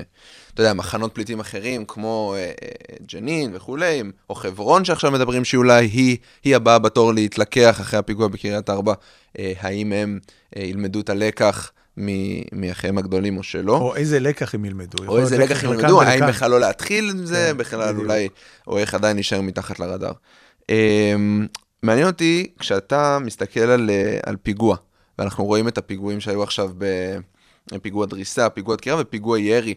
אתה 0.54 0.62
יודע, 0.62 0.74
מחנות 0.74 1.14
פליטים 1.14 1.40
אחרים, 1.40 1.84
כמו 1.84 2.34
אה, 2.36 2.40
אה, 2.40 2.96
ג'נין 3.12 3.50
וכולי, 3.54 4.02
או 4.30 4.34
חברון 4.34 4.84
שעכשיו 4.84 5.10
מדברים 5.10 5.44
שאולי 5.44 5.84
היא, 5.86 6.16
היא 6.44 6.56
הבאה 6.56 6.78
בתור 6.78 7.14
להתלקח 7.14 7.80
אחרי 7.80 7.98
הפיגוע 7.98 8.28
בקריית 8.28 8.70
ארבע, 8.70 8.94
האם 9.38 9.92
הם 9.92 10.18
ילמדו 10.56 11.00
את 11.00 11.10
הלקח 11.10 11.72
מאחיהם 12.52 12.98
הגדולים 12.98 13.36
או 13.36 13.42
שלא? 13.42 13.76
או 13.76 13.96
איזה 13.96 14.20
לקח 14.20 14.54
הם 14.54 14.64
ילמדו. 14.64 15.04
או 15.06 15.18
איזה 15.18 15.38
לקח 15.38 15.64
לכאן 15.64 15.78
ילמדו, 15.78 16.02
האם. 16.02 16.26
בכלל 16.26 16.50
לא 16.50 16.60
להתחיל 16.60 17.10
עם 17.10 17.26
זה, 17.26 17.48
כן, 17.52 17.58
בכלל. 17.58 17.96
אולי, 17.96 18.28
או 18.66 18.78
איך 18.78 18.94
עדיין 18.94 19.16
להישאר 19.16 19.40
מתחת 19.40 19.78
לרדאר. 19.80 20.12
מעניין 21.82 22.06
אותי, 22.06 22.50
כשאתה 22.58 23.18
מסתכל 23.18 23.60
על, 23.60 23.90
אה, 23.90 24.18
על 24.26 24.36
פיגוע, 24.36 24.76
ואנחנו 25.18 25.44
רואים 25.44 25.68
את 25.68 25.78
הפיגועים 25.78 26.20
שהיו 26.20 26.42
עכשיו 26.42 26.70
בפיגוע 27.72 28.06
דריסה, 28.06 28.48
פיגוע 28.48 28.76
דקירה 28.76 29.00
ופיגוע 29.00 29.38
ירי, 29.38 29.74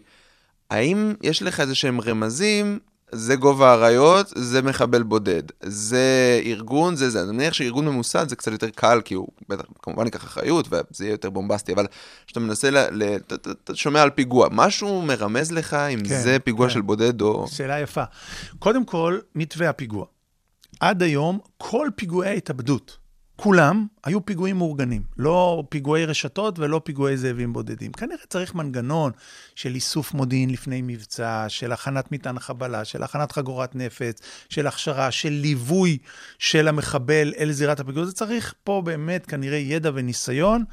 האם 0.69 1.13
יש 1.21 1.43
לך 1.43 1.59
איזה 1.59 1.75
שהם 1.75 2.01
רמזים, 2.01 2.79
זה 3.11 3.35
גובה 3.35 3.69
האריות, 3.71 4.33
זה 4.35 4.61
מחבל 4.61 5.03
בודד, 5.03 5.43
זה 5.63 6.41
ארגון, 6.45 6.95
זה 6.95 7.09
זה. 7.09 7.23
אני 7.23 7.31
מניח 7.31 7.53
שארגון 7.53 7.85
ממוסד 7.85 8.29
זה 8.29 8.35
קצת 8.35 8.51
יותר 8.51 8.69
קל, 8.69 9.01
כי 9.05 9.13
הוא 9.13 9.27
בטח 9.49 9.63
כמובן 9.81 10.05
ייקח 10.05 10.23
אחריות, 10.23 10.67
וזה 10.67 11.05
יהיה 11.05 11.13
יותר 11.13 11.29
בומבסטי, 11.29 11.73
אבל 11.73 11.85
כשאתה 12.25 12.39
מנסה, 12.39 12.69
ל, 12.69 12.77
ל, 12.91 13.15
אתה 13.63 13.75
שומע 13.75 14.01
על 14.01 14.09
פיגוע, 14.09 14.47
משהו 14.51 15.01
מרמז 15.01 15.51
לך 15.51 15.73
אם 15.73 15.99
כן, 15.99 16.21
זה 16.21 16.37
פיגוע 16.39 16.67
כן. 16.67 16.73
של 16.73 16.81
בודד 16.81 17.21
או... 17.21 17.47
שאלה 17.47 17.79
יפה. 17.79 18.03
קודם 18.59 18.85
כל, 18.85 19.19
מתווה 19.35 19.69
הפיגוע. 19.69 20.05
עד 20.81 21.03
היום, 21.03 21.39
כל 21.57 21.89
פיגועי 21.95 22.29
ההתאבדות, 22.29 22.97
כולם 23.35 23.87
היו 24.03 24.25
פיגועים 24.25 24.57
מאורגנים. 24.57 25.03
לא 25.17 25.63
פיגועי 25.69 26.05
רשתות 26.05 26.59
ולא 26.59 26.81
פיגועי 26.83 27.17
זאבים 27.17 27.53
בודדים. 27.53 27.91
כנראה 27.91 28.25
צריך 28.29 28.55
מנגנון 28.55 29.11
של 29.55 29.75
איסוף 29.75 30.13
מודיעין 30.13 30.49
לפני 30.49 30.81
מבצע, 30.81 31.45
של 31.47 31.71
הכנת 31.71 32.11
מטען 32.11 32.39
חבלה, 32.39 32.85
של 32.85 33.03
הכנת 33.03 33.31
חגורת 33.31 33.75
נפץ, 33.75 34.21
של 34.49 34.67
הכשרה, 34.67 35.11
של 35.11 35.29
ליווי 35.29 35.97
של 36.39 36.67
המחבל 36.67 37.33
אל 37.39 37.51
זירת 37.51 37.79
הפיגוע. 37.79 38.05
זה 38.05 38.11
צריך 38.11 38.53
פה 38.63 38.81
באמת 38.85 39.25
כנראה 39.25 39.57
ידע 39.57 39.91
וניסיון. 39.93 40.63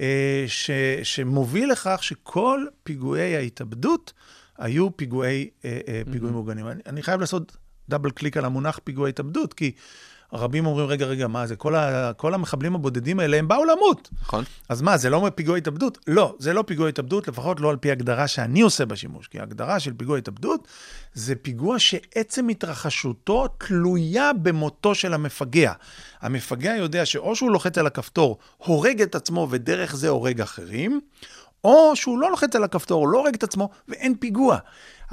אה, 0.00 0.44
ש, 0.46 0.70
שמוביל 1.02 1.72
לכך 1.72 2.02
שכל 2.02 2.64
פיגועי 2.82 3.36
ההתאבדות 3.36 4.12
היו 4.58 4.96
פיגועי, 4.96 5.50
אה, 5.64 5.80
אה, 5.88 6.02
פיגועים 6.12 6.34
מאורגנים. 6.34 6.68
אני, 6.68 6.80
אני 6.86 7.02
חייב 7.02 7.20
לעשות 7.20 7.56
דאבל 7.88 8.10
קליק 8.10 8.36
על 8.36 8.44
המונח 8.44 8.80
פיגועי 8.84 9.10
התאבדות, 9.10 9.54
כי 9.54 9.72
רבים 10.34 10.66
אומרים, 10.66 10.86
רגע, 10.86 11.06
רגע, 11.06 11.26
מה 11.26 11.46
זה? 11.46 11.56
כל, 11.56 11.74
ה, 11.74 12.12
כל 12.16 12.34
המחבלים 12.34 12.74
הבודדים 12.74 13.20
האלה, 13.20 13.36
הם 13.36 13.48
באו 13.48 13.64
למות. 13.64 14.10
נכון? 14.22 14.44
אז 14.68 14.82
מה, 14.82 14.96
זה 14.96 15.10
לא 15.10 15.30
פיגוע 15.34 15.56
התאבדות? 15.56 15.98
לא, 16.06 16.34
זה 16.38 16.52
לא 16.52 16.62
פיגוע 16.66 16.88
התאבדות, 16.88 17.28
לפחות 17.28 17.60
לא 17.60 17.70
על 17.70 17.76
פי 17.76 17.90
הגדרה 17.90 18.28
שאני 18.28 18.60
עושה 18.60 18.84
בשימוש. 18.84 19.28
כי 19.28 19.40
ההגדרה 19.40 19.80
של 19.80 19.92
פיגוע 19.96 20.18
התאבדות 20.18 20.68
זה 21.14 21.34
פיגוע 21.34 21.78
שעצם 21.78 22.48
התרחשותו 22.48 23.48
תלויה 23.48 24.32
במותו 24.32 24.94
של 24.94 25.14
המפגע. 25.14 25.72
המפגע 26.20 26.76
יודע 26.76 27.06
שאו 27.06 27.36
שהוא 27.36 27.50
לוחץ 27.50 27.78
על 27.78 27.86
הכפתור, 27.86 28.38
הורג 28.56 29.02
את 29.02 29.14
עצמו 29.14 29.48
ודרך 29.50 29.96
זה 29.96 30.08
הורג 30.08 30.40
אחרים, 30.40 31.00
או 31.64 31.96
שהוא 31.96 32.18
לא 32.18 32.30
לוחץ 32.30 32.56
על 32.56 32.64
הכפתור, 32.64 33.08
לא 33.08 33.18
הורג 33.18 33.34
את 33.34 33.42
עצמו, 33.42 33.70
ואין 33.88 34.14
פיגוע. 34.14 34.58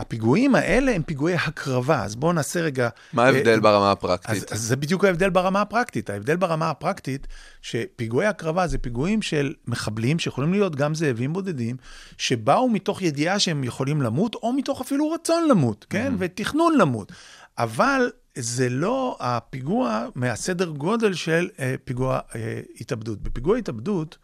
הפיגועים 0.02 0.56
האלה 0.56 0.92
הם 0.92 1.04
פיגועי 1.04 1.36
הקרבה, 1.36 2.04
אז 2.04 2.16
בואו 2.16 2.34
נעשה 2.34 2.62
רגע... 2.62 2.90
מה 3.14 3.26
ההבדל 3.26 3.54
אה, 3.54 3.60
ברמה 3.60 3.86
אז, 3.86 3.92
הפרקטית? 3.92 4.52
אז 4.52 4.62
זה 4.62 4.76
בדיוק 4.76 5.06
ההבדל 5.06 5.30
ברמה 5.30 5.62
הפרקטית. 5.62 6.10
ההבדל 6.10 6.36
ברמה 6.36 6.70
הפרקטית, 6.70 7.28
שפיגועי 7.62 8.28
הקרבה 8.28 8.68
זה 8.68 8.78
פיגועים 8.78 9.22
של 9.22 9.54
מחבלים, 9.68 10.20
שיכולים 10.20 10.54
להיות 10.54 10.76
גם 10.76 10.96
זאבים 10.96 11.34
בודדים, 11.34 11.76
שבאו 12.18 12.70
מתוך 12.70 13.02
ידיעה 13.02 13.40
שהם 13.40 13.64
יכולים 13.64 14.02
למות, 14.02 14.36
או 14.36 14.54
מתוך 14.54 14.82
אפילו 14.82 15.12
רצון 15.12 15.48
למות, 15.50 15.86
כן? 15.90 16.14
ותכנון 16.18 16.78
למות. 16.78 17.12
אבל 17.58 18.10
זה 18.36 18.70
לא 18.70 19.18
הפיגוע 19.20 20.08
מהסדר 20.16 20.70
גודל 20.70 21.14
של 21.14 21.50
אה, 21.60 21.76
פיגוע 21.84 22.20
אה, 22.36 22.62
התאבדות. 22.80 23.22
בפיגוע 23.22 23.58
התאבדות, 23.58 24.18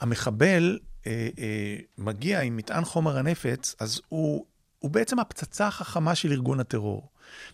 המחבל 0.00 0.78
אה, 1.06 1.28
אה, 1.38 1.76
מגיע 1.98 2.40
עם 2.40 2.56
מטען 2.56 2.84
חומר 2.84 3.18
הנפץ, 3.18 3.74
אז 3.80 4.00
הוא, 4.08 4.44
הוא 4.78 4.90
בעצם 4.90 5.18
הפצצה 5.18 5.66
החכמה 5.66 6.14
של 6.14 6.32
ארגון 6.32 6.60
הטרור. 6.60 7.08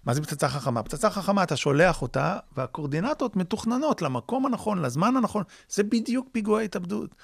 מה 0.05 0.15
זה 0.15 0.23
פצצה 0.23 0.49
חכמה? 0.49 0.83
פצצה 0.83 1.11
חכמה, 1.11 1.43
אתה 1.43 1.57
שולח 1.57 2.03
אותה, 2.03 2.37
והקורדינטות 2.57 3.37
מתוכננות 3.37 4.03
למקום 4.03 4.47
הנכון, 4.47 4.83
לזמן 4.83 5.17
הנכון. 5.17 5.43
זה 5.69 5.83
בדיוק 5.83 6.29
פיגוע 6.33 6.61
התאבדות. 6.61 7.15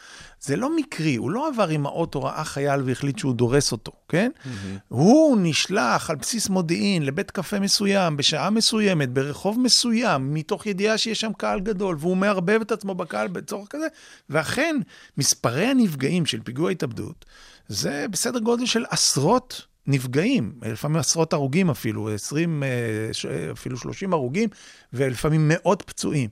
זה 0.41 0.57
לא 0.57 0.77
מקרי, 0.77 1.17
הוא 1.17 1.31
לא 1.31 1.49
עבר 1.49 1.69
עם 1.69 1.87
האוטו, 1.87 2.23
ראה 2.23 2.45
חייל 2.45 2.83
והחליט 2.85 3.19
שהוא 3.19 3.35
דורס 3.35 3.73
אותו, 3.73 3.93
כן? 4.09 4.31
Mm-hmm. 4.37 4.49
הוא 4.89 5.39
נשלח 5.43 6.11
על 6.11 6.17
בסיס 6.17 6.49
מודיעין 6.49 7.07
לבית 7.07 7.31
קפה 7.31 7.61
מסוים, 7.61 8.17
בשעה 8.17 8.51
מסוימת, 8.51 9.11
ברחוב 9.11 9.61
מסוים, 9.61 10.35
מתוך 10.35 10.67
ידיעה 10.67 10.99
שיש 10.99 11.21
שם 11.21 11.33
קהל 11.33 11.61
גדול, 11.61 11.97
והוא 11.99 12.17
מערבב 12.17 12.61
את 12.61 12.73
עצמו 12.73 12.95
בקהל 12.95 13.29
בצורך 13.29 13.69
כזה, 13.69 13.87
ואכן, 14.31 14.77
מספרי 15.19 15.67
הנפגעים 15.67 16.27
של 16.27 16.41
פיגוע 16.43 16.71
התאבדות, 16.71 17.25
זה 17.69 18.07
בסדר 18.11 18.39
גודל 18.39 18.67
של 18.67 18.85
עשרות 18.91 19.67
נפגעים, 19.88 20.53
לפעמים 20.62 20.96
עשרות 20.96 21.33
הרוגים 21.33 21.70
אפילו, 21.70 22.14
20, 22.14 22.62
אה, 22.62 22.68
אפילו 23.53 23.77
30 23.77 24.12
הרוגים, 24.12 24.48
ולפעמים 24.92 25.48
מאות 25.48 25.83
פצועים, 25.83 26.31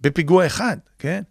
בפיגוע 0.00 0.46
אחד, 0.46 0.76
כן? 0.98 1.22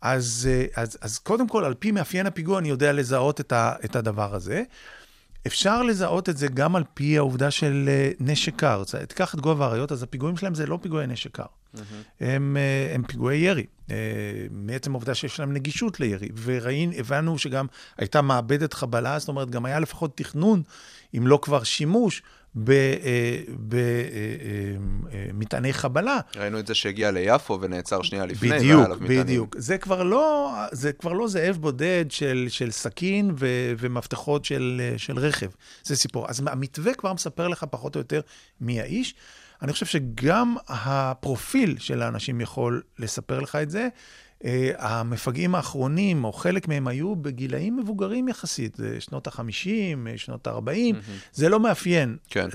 אז, 0.00 0.48
אה, 0.50 0.82
אז, 0.82 0.98
אז 1.00 1.18
קודם 1.18 1.48
כל, 1.48 1.64
על 1.64 1.74
פי 1.74 1.90
מאפיין 1.90 2.26
הפיגוע, 2.26 2.58
אני 2.58 2.68
יודע 2.68 2.92
לזהות 2.92 3.40
את, 3.40 3.52
ה, 3.52 3.72
את 3.84 3.96
הדבר 3.96 4.34
הזה. 4.34 4.62
אפשר 5.46 5.82
לזהות 5.82 6.28
את 6.28 6.36
זה 6.36 6.48
גם 6.48 6.76
על 6.76 6.84
פי 6.94 7.18
העובדה 7.18 7.50
של 7.50 7.84
אה, 7.88 8.10
נשק 8.20 8.56
קר. 8.56 8.82
תיקח 9.08 9.34
את 9.34 9.40
גובה 9.40 9.66
האריות, 9.66 9.92
אז 9.92 10.02
הפיגועים 10.02 10.36
שלהם 10.36 10.54
זה 10.54 10.66
לא 10.66 10.78
פיגועי 10.82 11.06
נשק 11.06 11.30
קר. 11.36 11.44
הם, 12.20 12.56
אה, 12.56 12.94
הם 12.94 13.02
פיגועי 13.02 13.38
ירי, 13.38 13.66
מעצם 14.50 14.90
העובדה 14.90 15.14
שיש 15.14 15.40
להם 15.40 15.52
נגישות 15.52 16.00
לירי. 16.00 16.28
והבנו 16.34 17.38
שגם 17.38 17.66
הייתה 17.98 18.22
מעבדת 18.22 18.74
חבלה, 18.74 19.18
זאת 19.18 19.28
אומרת, 19.28 19.50
גם 19.50 19.64
היה 19.64 19.80
לפחות 19.80 20.16
תכנון, 20.16 20.62
אם 21.16 21.26
לא 21.26 21.38
כבר 21.42 21.62
שימוש, 21.62 22.22
במטעני 25.34 25.72
חבלה. 25.72 26.20
ראינו 26.36 26.58
את 26.58 26.66
זה 26.66 26.74
שהגיע 26.74 27.10
ליפו 27.10 27.58
ונעצר 27.60 28.02
שנייה 28.02 28.26
לפני. 28.26 28.48
והיה 28.48 28.60
בדיוק, 28.60 28.84
עליו 28.84 28.96
מטענים. 29.00 29.22
בדיוק. 29.22 29.56
זה 29.58 29.78
כבר 29.78 30.02
לא, 30.02 30.54
זה 30.72 30.92
כבר 30.92 31.12
לא 31.12 31.28
זאב 31.28 31.56
בודד 31.56 32.04
של, 32.08 32.46
של 32.48 32.70
סכין 32.70 33.30
ו, 33.38 33.46
ומפתחות 33.78 34.44
של, 34.44 34.80
של 34.96 35.18
רכב. 35.18 35.50
זה 35.82 35.96
סיפור. 35.96 36.28
אז 36.28 36.42
המתווה 36.46 36.94
כבר 36.94 37.12
מספר 37.12 37.48
לך 37.48 37.64
פחות 37.70 37.94
או 37.94 38.00
יותר 38.00 38.20
מי 38.60 38.80
האיש. 38.80 39.14
אני 39.62 39.72
חושב 39.72 39.86
שגם 39.86 40.56
הפרופיל 40.68 41.78
של 41.78 42.02
האנשים 42.02 42.40
יכול 42.40 42.82
לספר 42.98 43.40
לך 43.40 43.56
את 43.56 43.70
זה. 43.70 43.88
Uh, 44.42 44.46
המפגעים 44.78 45.54
האחרונים, 45.54 46.24
או 46.24 46.32
חלק 46.32 46.68
מהם 46.68 46.88
היו 46.88 47.16
בגילאים 47.16 47.76
מבוגרים 47.76 48.28
יחסית, 48.28 48.76
שנות 49.00 49.26
ה-50, 49.26 50.16
שנות 50.16 50.46
ה-40, 50.46 50.94
mm-hmm. 50.94 51.10
זה 51.32 51.48
לא 51.48 51.60
מאפיין 51.60 52.16
כן. 52.30 52.48
uh, 52.48 52.50
uh, 52.50 52.54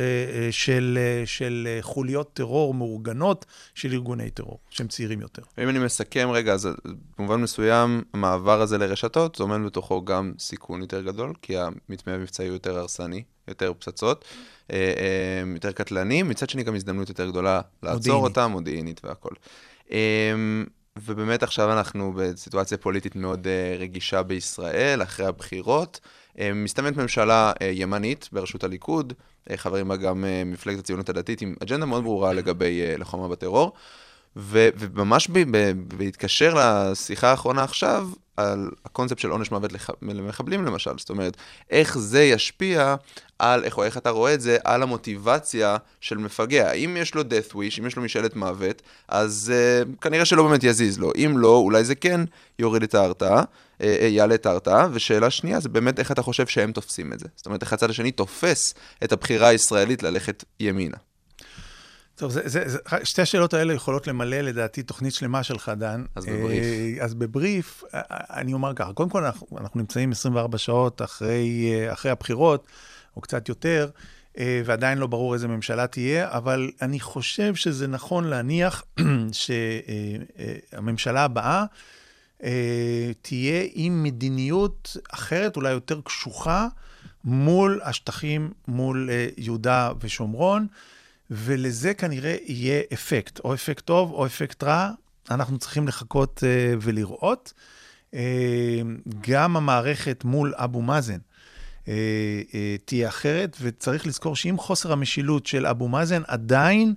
של, 0.52 0.98
uh, 1.24 1.28
של 1.28 1.68
uh, 1.80 1.84
חוליות 1.84 2.34
טרור 2.34 2.74
מאורגנות 2.74 3.46
של 3.76 3.94
ארגוני 3.94 4.30
טרור, 4.30 4.60
שהם 4.70 4.88
צעירים 4.88 5.22
יותר. 5.22 5.42
אם 5.58 5.70
אני 5.70 5.80
מסכם 5.80 6.30
רגע, 6.32 6.54
אז 6.54 6.70
במובן 7.18 7.42
מסוים, 7.42 8.04
המעבר 8.14 8.62
הזה 8.62 8.78
לרשתות, 8.78 9.36
זה 9.36 9.44
עומד 9.44 9.66
בתוכו 9.66 10.06
גם 10.06 10.34
סיכון 10.40 10.82
יותר 10.82 11.02
גדול, 11.02 11.34
כי 11.42 11.58
המטמע 11.58 12.14
המבצעי 12.14 12.48
הוא 12.48 12.54
יותר 12.54 12.78
הרסני, 12.78 13.24
יותר 13.48 13.74
פצצות, 13.74 14.26
אה, 14.26 14.30
אה, 14.30 14.61
יותר 15.54 15.72
קטלני, 15.72 16.24
מצד 16.24 16.50
שני 16.50 16.64
גם 16.64 16.76
הזדמנות 16.76 17.10
יותר 17.10 17.30
גדולה 17.30 17.62
לעצור 17.84 17.98
מודיעינית. 17.98 18.24
אותה, 18.24 18.48
מודיעינית 18.48 19.02
והכל. 19.04 19.34
אה, 19.92 20.34
ובאמת 21.00 21.44
עכשיו 21.44 21.74
אנחנו 21.74 22.14
בסיטואציה 22.16 22.78
פוליטית 22.78 23.16
מאוד 23.16 23.48
אה, 23.48 23.76
רגישה 23.80 24.24
בישראל, 24.24 25.04
אחרי 25.04 25.26
הבחירות. 25.26 26.00
אה, 26.40 26.54
מסתמנת 26.54 26.98
ממשלה 26.98 27.52
אה, 27.62 27.72
ימנית 27.74 28.30
בראשות 28.32 28.64
הליכוד, 28.64 29.14
אה, 29.50 29.58
חברים 29.58 29.88
בה 29.88 29.96
גם 29.96 30.26
אה, 30.26 30.44
מפלגת 30.46 30.80
הציונות 30.80 31.10
הדתית, 31.10 31.42
עם 31.42 31.56
אג'נדה 31.64 31.86
מאוד 31.86 32.04
ברורה 32.04 32.34
לגבי 32.34 32.82
אה, 32.82 32.98
לוחמה 32.98 33.28
בטרור. 33.28 33.74
ו- 34.36 34.70
וממש 34.80 35.28
ב- 35.28 35.58
ב- 35.58 35.96
בהתקשר 35.98 36.54
לשיחה 36.58 37.32
האחרונה 37.32 37.64
עכשיו, 37.64 38.10
על 38.38 38.70
הקונספט 38.86 39.20
של 39.20 39.30
עונש 39.30 39.52
מוות 39.52 39.72
לח- 39.72 39.90
למחבלים 40.02 40.66
למשל, 40.66 40.92
זאת 40.98 41.10
אומרת, 41.10 41.38
איך 41.70 41.98
זה 41.98 42.24
ישפיע 42.24 42.96
על, 43.40 43.64
איך, 43.64 43.78
או 43.78 43.84
איך 43.84 43.98
אתה 43.98 44.10
רואה 44.10 44.34
את 44.34 44.42
זה, 44.42 44.58
על 44.64 44.84
המוטיבציה 44.84 45.78
של 46.02 46.18
מפגע. 46.18 46.72
אם 46.72 46.98
יש 47.00 47.16
לו 47.16 47.22
death 47.22 47.52
wish, 47.54 47.80
אם 47.80 47.86
יש 47.88 47.96
לו 47.96 48.04
משאלת 48.04 48.36
מוות, 48.36 48.82
אז 49.08 49.54
uh, 49.54 50.02
כנראה 50.02 50.26
שלא 50.26 50.44
באמת 50.48 50.64
יזיז 50.64 51.00
לו. 51.00 51.12
אם 51.16 51.38
לא, 51.38 51.56
אולי 51.56 51.84
זה 51.84 51.96
כן 51.96 52.22
יוריד 52.60 52.84
את 52.84 52.96
ההרתעה, 52.96 53.42
uh, 53.42 53.86
יעלה 53.86 54.36
את 54.36 54.46
ההרתעה. 54.46 54.88
ושאלה 54.92 55.30
שנייה, 55.30 55.60
זה 55.60 55.70
באמת 55.70 56.00
איך 56.00 56.12
אתה 56.12 56.22
חושב 56.22 56.48
שהם 56.48 56.72
תופסים 56.72 57.14
את 57.14 57.20
זה. 57.20 57.28
זאת 57.36 57.46
אומרת, 57.46 57.62
איך 57.62 57.74
הצד 57.74 57.90
השני 57.90 58.12
תופס 58.12 58.74
את 59.04 59.12
הבחירה 59.12 59.48
הישראלית 59.48 60.04
ללכת 60.04 60.44
ימינה. 60.60 60.98
טוב, 62.22 62.32
זה, 62.32 62.42
זה, 62.46 62.70
זה, 62.70 62.78
שתי 63.04 63.22
השאלות 63.22 63.54
האלה 63.54 63.74
יכולות 63.74 64.08
למלא 64.08 64.38
לדעתי 64.38 64.84
תוכנית 64.84 65.14
שלמה 65.14 65.44
שלך, 65.44 65.72
דן. 65.78 66.04
אז 66.16 66.26
בבריף. 66.26 66.64
אה, 66.64 67.04
אז 67.04 67.14
בבריף, 67.14 67.84
אה, 67.94 68.02
אני 68.10 68.54
אומר 68.54 68.74
ככה, 68.76 68.94
קודם 68.94 69.10
כל 69.10 69.26
אנחנו, 69.26 69.48
אנחנו 69.58 69.80
נמצאים 69.80 70.12
24 70.12 70.58
שעות 70.58 71.02
אחרי, 71.02 71.72
אה, 71.74 71.94
אחרי 71.94 72.12
הבחירות, 72.12 72.68
או 73.16 73.22
קצת 73.22 73.50
יותר, 73.50 73.90
אה, 74.38 74.62
ועדיין 74.66 74.98
לא 74.98 75.08
ברור 75.08 75.34
איזה 75.34 75.48
ממשלה 75.48 75.88
תהיה, 75.88 76.32
אבל 76.32 76.72
אני 76.82 77.00
חושב 77.00 77.56
שזה 77.56 77.88
נכון 77.88 78.24
להניח 78.24 78.84
שהממשלה 80.72 81.24
הבאה 81.24 81.66
אה, 82.44 83.12
תהיה 83.22 83.64
עם 83.74 84.04
מדיניות 84.04 84.98
אחרת, 85.12 85.56
אולי 85.56 85.72
יותר 85.72 86.02
קשוחה, 86.02 86.68
מול 87.24 87.82
השטחים, 87.84 88.52
מול 88.68 89.10
אה, 89.12 89.28
יהודה 89.38 89.92
ושומרון. 90.02 90.68
ולזה 91.32 91.94
כנראה 91.94 92.36
יהיה 92.46 92.82
אפקט, 92.94 93.40
או 93.40 93.54
אפקט 93.54 93.86
טוב 93.86 94.12
או 94.12 94.26
אפקט 94.26 94.64
רע, 94.64 94.90
אנחנו 95.32 95.58
צריכים 95.58 95.88
לחכות 95.88 96.44
uh, 96.44 96.78
ולראות. 96.82 97.54
Uh, 98.12 98.16
גם 99.22 99.58
המערכת 99.58 100.24
מול 100.24 100.54
אבו 100.56 100.82
מאזן 100.82 101.18
uh, 101.18 101.86
uh, 101.86 101.88
תהיה 102.86 103.10
אחרת, 103.10 103.58
וצריך 103.62 104.08
לזכור 104.08 104.36
שעם 104.36 104.58
חוסר 104.58 104.92
המשילות 104.92 105.46
של 105.46 105.66
אבו 105.66 105.88
מאזן, 105.88 106.22
עדיין 106.28 106.94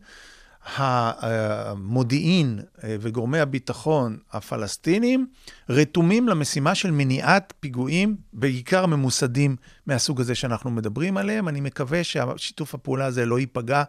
המודיעין 0.76 2.60
וגורמי 2.82 3.38
הביטחון 3.40 4.18
הפלסטינים 4.32 5.26
רתומים 5.68 6.28
למשימה 6.28 6.74
של 6.74 6.90
מניעת 6.90 7.52
פיגועים, 7.60 8.16
בעיקר 8.32 8.86
ממוסדים 8.86 9.56
מהסוג 9.86 10.20
הזה 10.20 10.34
שאנחנו 10.34 10.70
מדברים 10.70 11.16
עליהם. 11.16 11.48
אני 11.48 11.60
מקווה 11.60 12.04
ששיתוף 12.04 12.74
הפעולה 12.74 13.06
הזה 13.06 13.26
לא 13.26 13.38
ייפגע 13.38 13.82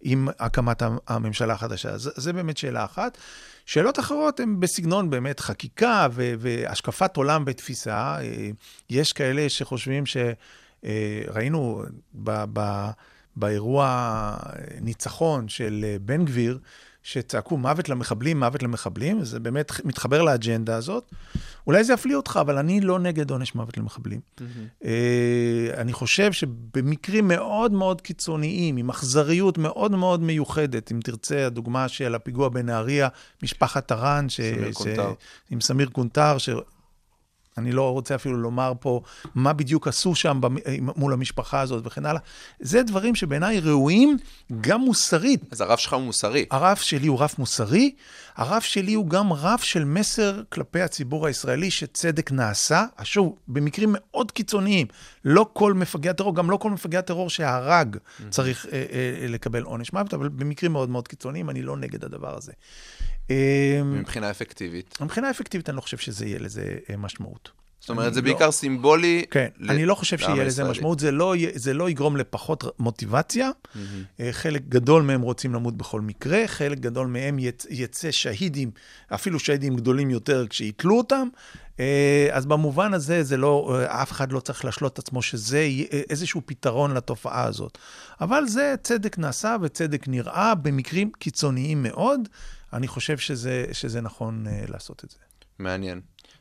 עם 0.00 0.28
הקמת 0.38 0.82
הממשלה 1.06 1.54
החדשה. 1.54 1.90
אז 1.90 2.12
זה 2.16 2.32
באמת 2.32 2.56
שאלה 2.56 2.84
אחת. 2.84 3.18
שאלות 3.66 3.98
אחרות 3.98 4.40
הן 4.40 4.60
בסגנון 4.60 5.10
באמת 5.10 5.40
חקיקה 5.40 6.06
ו- 6.12 6.34
והשקפת 6.38 7.16
עולם 7.16 7.44
ותפיסה. 7.46 8.16
יש 8.90 9.12
כאלה 9.12 9.48
שחושבים 9.48 10.04
שראינו 10.06 11.82
ב- 12.14 12.44
ב- 12.52 12.90
באירוע 13.36 14.36
ניצחון 14.80 15.48
של 15.48 15.84
בן 16.00 16.24
גביר, 16.24 16.58
שצעקו 17.06 17.56
מוות 17.56 17.88
למחבלים, 17.88 18.40
מוות 18.40 18.62
למחבלים, 18.62 19.24
זה 19.24 19.40
באמת 19.40 19.72
מתחבר 19.84 20.22
לאג'נדה 20.22 20.76
הזאת. 20.76 21.10
אולי 21.66 21.84
זה 21.84 21.92
יפליא 21.92 22.16
אותך, 22.16 22.38
אבל 22.40 22.58
אני 22.58 22.80
לא 22.80 22.98
נגד 22.98 23.30
עונש 23.30 23.54
מוות 23.54 23.78
למחבלים. 23.78 24.20
Mm-hmm. 24.20 24.82
אני 25.76 25.92
חושב 25.92 26.32
שבמקרים 26.32 27.28
מאוד 27.28 27.72
מאוד 27.72 28.00
קיצוניים, 28.00 28.76
עם 28.76 28.90
אכזריות 28.90 29.58
מאוד 29.58 29.92
מאוד 29.92 30.22
מיוחדת, 30.22 30.92
אם 30.92 31.00
תרצה, 31.04 31.46
הדוגמה 31.46 31.88
של 31.88 32.14
הפיגוע 32.14 32.48
בנהריה, 32.48 33.08
משפחת 33.42 33.86
הרן, 33.86 34.28
ש... 34.28 34.40
סמיר 34.40 34.72
ש... 34.72 34.86
עם 35.50 35.60
סמיר 35.60 35.88
קונטאר. 35.88 36.36
אני 37.58 37.72
לא 37.72 37.90
רוצה 37.92 38.14
אפילו 38.14 38.36
לומר 38.36 38.72
פה 38.80 39.00
מה 39.34 39.52
בדיוק 39.52 39.88
עשו 39.88 40.14
שם 40.14 40.38
במ- 40.40 40.56
מול 40.96 41.12
המשפחה 41.12 41.60
הזאת 41.60 41.86
וכן 41.86 42.06
הלאה. 42.06 42.20
זה 42.60 42.82
דברים 42.82 43.14
שבעיניי 43.14 43.60
ראויים 43.60 44.16
גם 44.60 44.80
מוסרית. 44.80 45.40
אז 45.52 45.60
הרף 45.60 45.78
שלך 45.78 45.92
הוא 45.92 46.02
מוסרי. 46.02 46.46
הרף 46.50 46.80
שלי 46.80 47.06
הוא 47.06 47.20
רף 47.20 47.38
מוסרי, 47.38 47.94
הרף 48.36 48.64
שלי 48.64 48.94
הוא 48.94 49.06
גם 49.08 49.32
רף 49.32 49.62
של 49.62 49.84
מסר 49.84 50.42
כלפי 50.48 50.80
הציבור 50.80 51.26
הישראלי 51.26 51.70
שצדק 51.70 52.32
נעשה. 52.32 52.84
שוב, 53.02 53.36
במקרים 53.48 53.94
מאוד 53.98 54.30
קיצוניים, 54.32 54.86
לא 55.24 55.46
כל 55.52 55.74
מפגע 55.74 56.12
טרור, 56.12 56.34
גם 56.34 56.50
לא 56.50 56.56
כל 56.56 56.70
מפגע 56.70 57.00
טרור 57.00 57.30
שהרג 57.30 57.96
צריך 58.30 58.66
אה, 58.66 58.84
אה, 59.22 59.28
לקבל 59.28 59.62
עונש 59.62 59.92
מוות, 59.92 60.14
אבל 60.14 60.28
במקרים 60.28 60.72
מאוד 60.72 60.90
מאוד 60.90 61.08
קיצוניים 61.08 61.50
אני 61.50 61.62
לא 61.62 61.76
נגד 61.76 62.04
הדבר 62.04 62.36
הזה. 62.36 62.52
אה, 63.30 63.80
מבחינה 63.84 64.30
אפקטיבית. 64.30 64.98
מבחינה 65.00 65.30
אפקטיבית 65.30 65.68
אני 65.68 65.76
לא 65.76 65.80
חושב 65.80 65.96
שזה 65.98 66.26
יהיה 66.26 66.38
לזה 66.38 66.76
אה, 66.90 66.96
משמעות. 66.96 67.50
זאת 67.80 67.90
אומרת, 67.90 68.14
זה 68.14 68.20
לא- 68.20 68.24
בעיקר 68.24 68.52
סימבולי. 68.52 69.24
כן, 69.30 69.48
ל- 69.58 69.70
אני 69.70 69.86
לא 69.86 69.94
חושב 69.94 70.18
שיהיה 70.18 70.44
לזה. 70.44 70.64
משמעות, 70.64 71.00
זה 71.00 71.10
לא, 71.12 71.34
זה 71.54 71.74
לא 71.74 71.90
יגרום 71.90 72.16
לפחות 72.16 72.64
מוטיבציה. 72.78 73.50
אה, 74.20 74.28
חלק 74.32 74.62
גדול 74.68 75.02
מהם 75.02 75.20
רוצים 75.22 75.54
למות 75.54 75.76
בכל 75.76 76.00
מקרה, 76.00 76.42
חלק 76.46 76.78
גדול 76.78 77.06
מהם 77.06 77.38
יצ, 77.38 77.66
יצא 77.70 78.10
שהידים, 78.10 78.70
אפילו 79.14 79.38
שהידים 79.38 79.76
גדולים 79.76 80.10
יותר 80.10 80.46
כשיתלו 80.50 80.98
אותם. 80.98 81.28
אה, 81.80 82.28
אז 82.32 82.46
במובן 82.46 82.94
הזה, 82.94 83.22
זה 83.22 83.36
לא, 83.36 83.80
אף 83.86 84.12
אחד 84.12 84.32
לא 84.32 84.40
צריך 84.40 84.64
להשלות 84.64 84.92
את 84.92 84.98
עצמו 84.98 85.22
שזה 85.22 85.68
איזשהו 86.10 86.40
פתרון 86.46 86.94
לתופעה 86.94 87.44
הזאת. 87.44 87.78
אבל 88.20 88.46
זה 88.46 88.74
צדק 88.82 89.18
נעשה 89.18 89.56
וצדק 89.62 90.08
נראה 90.08 90.54
במקרים 90.54 91.10
קיצוניים 91.18 91.82
מאוד. 91.82 92.28
אני 92.76 92.88
חושב 92.88 93.18
שזה, 93.18 93.66
שזה 93.72 94.00
נכון 94.00 94.46
אה, 94.46 94.64
לעשות 94.68 95.04
את 95.04 95.10
זה. 95.10 95.16
מעניין. 95.58 96.00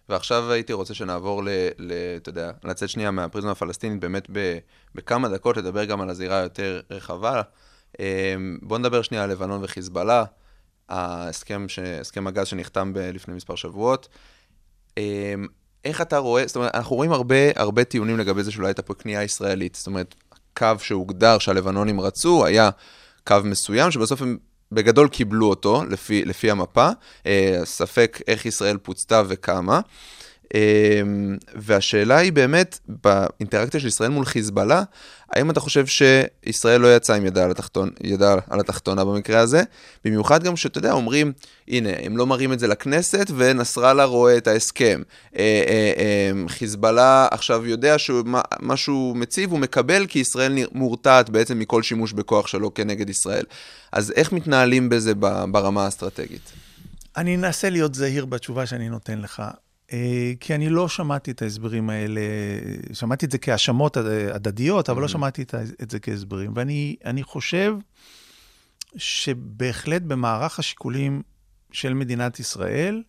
ועכשיו 0.09 0.51
הייתי 0.51 0.73
רוצה 0.73 0.93
שנעבור 0.93 1.43
ל... 1.43 1.49
ל 1.77 1.93
אתה 2.17 2.29
יודע, 2.29 2.51
לצאת 2.63 2.89
שנייה 2.89 3.11
מהפריזמה 3.11 3.51
הפלסטינית, 3.51 3.99
באמת 3.99 4.27
ב, 4.31 4.57
בכמה 4.95 5.29
דקות 5.29 5.57
לדבר 5.57 5.85
גם 5.85 6.01
על 6.01 6.09
הזירה 6.09 6.39
היותר 6.39 6.81
רחבה. 6.89 7.41
אה, 7.99 8.35
בואו 8.61 8.79
נדבר 8.79 9.01
שנייה 9.01 9.23
על 9.23 9.31
לבנון 9.31 9.63
וחיזבאללה, 9.63 10.23
ההסכם, 10.89 11.69
ש... 11.69 11.79
הסכם 11.79 12.27
הגז 12.27 12.47
שנחתם. 12.47 12.93
לפני 12.95 13.33
מספר 13.33 13.55
שבועות. 13.55 14.07
אה, 14.97 15.33
איך 15.85 16.01
אתה 16.01 16.17
רואה, 16.17 16.47
זאת 16.47 16.55
אומרת, 16.55 16.75
אנחנו 16.75 16.95
רואים 16.95 17.11
הרבה, 17.11 17.35
הרבה 17.55 17.83
טיעונים 17.83 18.17
לגבי 18.17 18.43
זה 18.43 18.51
שאולי 18.51 18.67
הייתה 18.67 18.81
פה 18.81 18.93
כניעה 18.93 19.23
ישראלית. 19.23 19.75
זאת 19.75 19.87
אומרת, 19.87 20.15
קו 20.57 20.67
שהוגדר 20.79 21.37
שהלבנונים 21.39 22.01
רצו 22.01 22.45
היה 22.45 22.69
קו 23.27 23.35
מסוים, 23.43 23.91
שבסוף 23.91 24.21
הם 24.21 24.37
בגדול 24.71 25.07
קיבלו 25.07 25.49
אותו 25.49 25.83
לפי, 25.89 26.25
לפי 26.25 26.51
המפה. 26.51 26.89
אה, 27.25 27.59
ספק 27.63 28.19
איך 28.27 28.45
ישראל 28.45 28.77
פוצתה 28.77 29.21
וכמה. 29.27 29.79
אה, 30.55 31.01
והשאלה 31.55 32.17
היא 32.17 32.33
באמת, 32.33 32.79
באינטראקציה 32.87 33.79
של 33.79 33.87
ישראל 33.87 34.09
מול 34.09 34.25
חיזבאללה, 34.25 34.83
האם 35.31 35.51
אתה 35.51 35.59
חושב 35.59 35.85
שישראל 35.85 36.81
לא 36.81 36.95
יצאה 36.95 37.15
עם 37.15 37.25
ידה 37.25 37.45
על, 37.45 37.51
התחתון, 37.51 37.89
ידה 38.03 38.35
על 38.49 38.59
התחתונה 38.59 39.05
במקרה 39.05 39.39
הזה? 39.39 39.63
במיוחד 40.05 40.43
גם 40.43 40.55
שאתה 40.55 40.77
יודע, 40.77 40.91
אומרים, 40.91 41.33
הנה, 41.67 41.89
הם 42.03 42.17
לא 42.17 42.27
מראים 42.27 42.53
את 42.53 42.59
זה 42.59 42.67
לכנסת, 42.67 43.31
ונסראללה 43.35 44.03
רואה 44.03 44.37
את 44.37 44.47
ההסכם. 44.47 45.01
אה, 45.37 45.63
אה, 45.67 45.93
אה, 45.97 46.47
חיזבאללה 46.47 47.27
עכשיו 47.31 47.65
יודע 47.65 47.97
שמה 47.97 48.77
שהוא 48.77 49.17
מציב 49.17 49.51
הוא 49.51 49.59
מקבל, 49.59 50.05
כי 50.07 50.19
ישראל 50.19 50.55
מורתעת 50.71 51.29
בעצם 51.29 51.59
מכל 51.59 51.83
שימוש 51.83 52.13
בכוח 52.13 52.47
שלו 52.47 52.73
כנגד 52.73 53.09
ישראל. 53.09 53.45
אז 53.91 54.11
איך 54.15 54.31
מתנהלים 54.31 54.89
בזה 54.89 55.15
ברמה 55.51 55.85
האסטרטגית? 55.85 56.51
אני 57.17 57.35
אנסה 57.35 57.69
להיות 57.69 57.95
זהיר 57.95 58.25
בתשובה 58.25 58.65
שאני 58.65 58.89
נותן 58.89 59.19
לך, 59.19 59.43
כי 60.39 60.55
אני 60.55 60.69
לא 60.69 60.87
שמעתי 60.87 61.31
את 61.31 61.41
ההסברים 61.41 61.89
האלה, 61.89 62.21
שמעתי 62.93 63.25
את 63.25 63.31
זה 63.31 63.37
כהאשמות 63.37 63.97
הדדיות, 64.33 64.89
אבל 64.89 65.01
לא 65.01 65.07
שמעתי 65.07 65.41
את 65.81 65.91
זה 65.91 65.99
כהסברים. 65.99 66.51
ואני 66.55 66.95
אני 67.05 67.23
חושב 67.23 67.75
שבהחלט 68.97 70.01
במערך 70.01 70.59
השיקולים 70.59 71.21
של 71.71 71.93
מדינת 71.93 72.39
ישראל, 72.39 73.03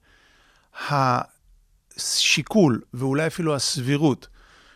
השיקול, 0.90 2.80
ואולי 2.94 3.26
אפילו 3.26 3.54
הסבירות, 3.54 4.28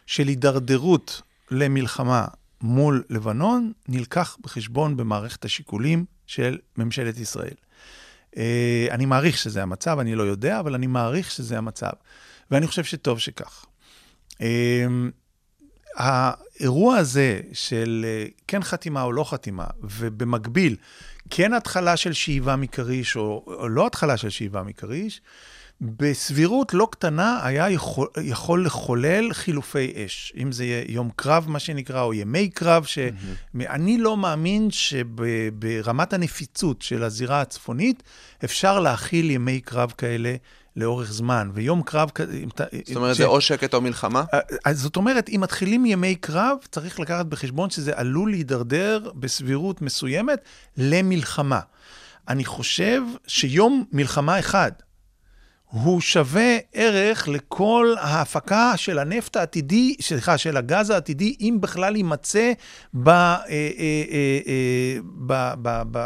של 0.07 0.29
הידרדרות 0.29 1.23
למלחמה 1.51 2.27
מול 2.61 3.05
לבנון, 3.11 3.73
נלקח 3.89 4.37
בחשבון 4.41 4.97
במערכת 4.97 5.45
השיקולים 5.45 6.05
של 6.27 6.59
ממשלת 6.77 7.19
ישראל. 7.19 7.55
אה, 8.37 8.87
אני 8.91 9.07
מעריך 9.07 9.39
שזה 9.39 9.63
המצב, 9.63 9.99
אני 9.99 10.15
לא 10.15 10.23
יודע, 10.23 10.61
אבל 10.61 10.75
אני 10.75 10.87
מעריך 10.87 11.31
שזה 11.31 11.59
המצב. 11.59 11.91
ואני 12.51 12.67
חושב 12.67 12.85
שטוב 12.85 13.19
שכך. 13.19 13.65
אה, 14.41 14.87
האירוע 15.97 16.97
הזה 16.97 17.41
של 17.53 18.07
אה, 18.09 18.27
כן 18.49 18.63
חתימה 18.63 19.03
או 19.03 19.13
לא 19.13 19.25
חתימה, 19.25 19.67
ובמקביל, 19.83 20.77
כן 21.31 21.53
התחלה 21.53 21.97
של 21.97 22.13
שאיבה 22.13 22.57
מכריש 22.57 23.17
או, 23.17 23.45
או 23.47 23.69
לא 23.69 23.87
התחלה 23.87 24.17
של 24.17 24.31
שאיבה 24.31 24.63
מכריש, 24.63 25.21
בסבירות 25.81 26.75
לא 26.75 26.89
קטנה 26.93 27.41
היה 27.43 27.71
יכול, 27.71 28.09
יכול 28.23 28.67
לחולל 28.67 29.33
חילופי 29.33 29.93
אש. 29.97 30.33
אם 30.37 30.53
זה 30.53 30.85
יום 30.89 31.11
קרב, 31.17 31.45
מה 31.49 31.59
שנקרא, 31.59 32.03
או 32.03 32.15
ימי 32.15 32.49
קרב, 32.49 32.85
שאני 32.85 33.99
לא 33.99 34.17
מאמין 34.17 34.69
שברמת 34.71 36.13
הנפיצות 36.13 36.83
של 36.83 37.03
הזירה 37.03 37.41
הצפונית, 37.41 38.03
אפשר 38.45 38.81
להכיל 38.81 39.31
ימי 39.31 39.61
קרב 39.61 39.93
כאלה 39.99 40.35
לאורך 40.77 41.13
זמן. 41.13 41.51
ויום 41.55 41.83
קרב... 41.83 42.11
זאת 42.87 42.97
אומרת, 42.97 43.15
ש- 43.15 43.19
זה 43.19 43.25
או 43.25 43.41
שקט 43.41 43.75
או 43.75 43.81
מלחמה? 43.81 44.25
אז 44.65 44.79
זאת 44.81 44.97
אומרת, 44.97 45.29
אם 45.29 45.41
מתחילים 45.41 45.87
ימי 45.87 46.15
קרב, 46.15 46.57
צריך 46.71 47.01
לקחת 47.01 47.27
בחשבון 47.27 47.71
שזה 47.71 47.93
עלול 47.95 48.31
להידרדר 48.31 49.11
בסבירות 49.15 49.83
מסוימת 49.83 50.39
למלחמה. 50.77 51.61
אני 52.29 52.45
חושב 52.45 53.03
שיום 53.27 53.85
מלחמה 53.93 54.39
אחד 54.39 54.73
הוא 55.71 56.01
שווה 56.01 56.59
ערך 56.73 57.29
לכל 57.29 57.95
ההפקה 57.99 58.73
של 58.77 58.99
הנפט 58.99 59.37
העתידי, 59.37 59.95
סליחה, 60.01 60.39
של 60.39 60.57
הגז 60.57 60.91
העתידי, 60.91 61.37
אם 61.41 61.59
בכלל 61.61 61.97
יימצא 61.97 62.53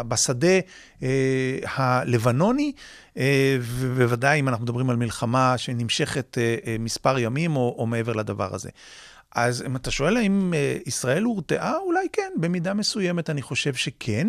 בשדה 0.09 0.59
הלבנוני, 1.77 2.72
ובוודאי 3.61 4.40
אם 4.40 4.48
אנחנו 4.48 4.64
מדברים 4.64 4.90
על 4.90 4.96
מלחמה 4.96 5.59
שנמשכת 5.59 6.38
אה, 6.38 6.57
אה, 6.66 6.77
מספר 6.79 7.18
ימים 7.18 7.57
או, 7.57 7.74
או 7.79 7.87
מעבר 7.87 8.12
לדבר 8.12 8.55
הזה. 8.55 8.70
אז 9.35 9.62
אם 9.66 9.77
אתה 9.77 9.90
שואל 9.90 10.16
האם 10.16 10.55
אה, 10.55 10.77
ישראל 10.87 11.22
הורתעה, 11.22 11.77
אולי 11.77 12.07
כן, 12.12 12.33
במידה 12.37 12.74
מסוימת 12.74 13.31
אני 13.31 13.42
חושב 13.42 13.74
שכן. 13.74 14.29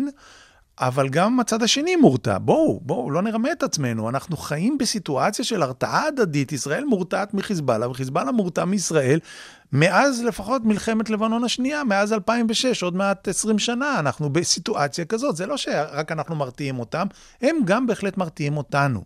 אבל 0.80 1.08
גם 1.08 1.40
הצד 1.40 1.62
השני 1.62 1.96
מורתע. 1.96 2.38
בואו, 2.40 2.80
בואו, 2.82 3.10
לא 3.10 3.22
נרמה 3.22 3.52
את 3.52 3.62
עצמנו. 3.62 4.08
אנחנו 4.08 4.36
חיים 4.36 4.78
בסיטואציה 4.78 5.44
של 5.44 5.62
הרתעה 5.62 6.06
הדדית. 6.06 6.52
ישראל 6.52 6.84
מורתעת 6.84 7.34
מחיזבאללה, 7.34 7.88
וחיזבאללה 7.88 8.32
מורתע 8.32 8.64
מישראל 8.64 9.18
מאז 9.72 10.22
לפחות 10.22 10.64
מלחמת 10.64 11.10
לבנון 11.10 11.44
השנייה, 11.44 11.84
מאז 11.84 12.12
2006, 12.12 12.82
עוד 12.82 12.96
מעט 12.96 13.28
20 13.28 13.58
שנה. 13.58 13.98
אנחנו 13.98 14.30
בסיטואציה 14.30 15.04
כזאת. 15.04 15.36
זה 15.36 15.46
לא 15.46 15.56
שרק 15.56 16.12
אנחנו 16.12 16.36
מרתיעים 16.36 16.78
אותם, 16.78 17.06
הם 17.42 17.56
גם 17.64 17.86
בהחלט 17.86 18.16
מרתיעים 18.16 18.56
אותנו. 18.56 19.04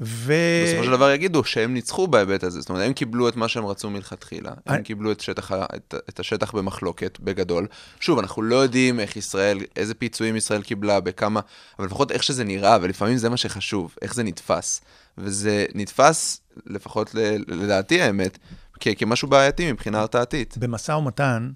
ו... 0.00 0.32
בסופו 0.66 0.84
של 0.84 0.90
דבר 0.90 1.10
יגידו 1.10 1.44
שהם 1.44 1.74
ניצחו 1.74 2.06
בהיבט 2.06 2.44
הזה, 2.44 2.60
זאת 2.60 2.68
אומרת, 2.68 2.86
הם 2.86 2.92
קיבלו 2.92 3.28
את 3.28 3.36
מה 3.36 3.48
שהם 3.48 3.66
רצו 3.66 3.90
מלכתחילה, 3.90 4.50
הם 4.50 4.74
אני- 4.74 4.82
קיבלו 4.82 5.12
את, 5.12 5.20
שטח, 5.20 5.52
את, 5.52 5.94
את 6.08 6.20
השטח 6.20 6.54
במחלוקת, 6.54 7.18
בגדול. 7.20 7.66
שוב, 8.00 8.18
אנחנו 8.18 8.42
לא 8.42 8.56
יודעים 8.56 9.00
איך 9.00 9.16
ישראל, 9.16 9.58
איזה 9.76 9.94
פיצויים 9.94 10.36
ישראל 10.36 10.62
קיבלה, 10.62 11.00
בכמה, 11.00 11.40
אבל 11.78 11.86
לפחות 11.86 12.12
איך 12.12 12.22
שזה 12.22 12.44
נראה, 12.44 12.78
ולפעמים 12.82 13.16
זה 13.16 13.28
מה 13.28 13.36
שחשוב, 13.36 13.94
איך 14.02 14.14
זה 14.14 14.22
נתפס. 14.22 14.80
וזה 15.18 15.66
נתפס, 15.74 16.40
לפחות 16.66 17.14
ל, 17.14 17.18
לדעתי 17.48 18.02
האמת, 18.02 18.38
כ, 18.80 18.88
כמשהו 18.98 19.28
בעייתי 19.28 19.72
מבחינה 19.72 20.00
הרתעתית. 20.00 20.58
במשא 20.58 20.92
ומתן, 20.92 21.50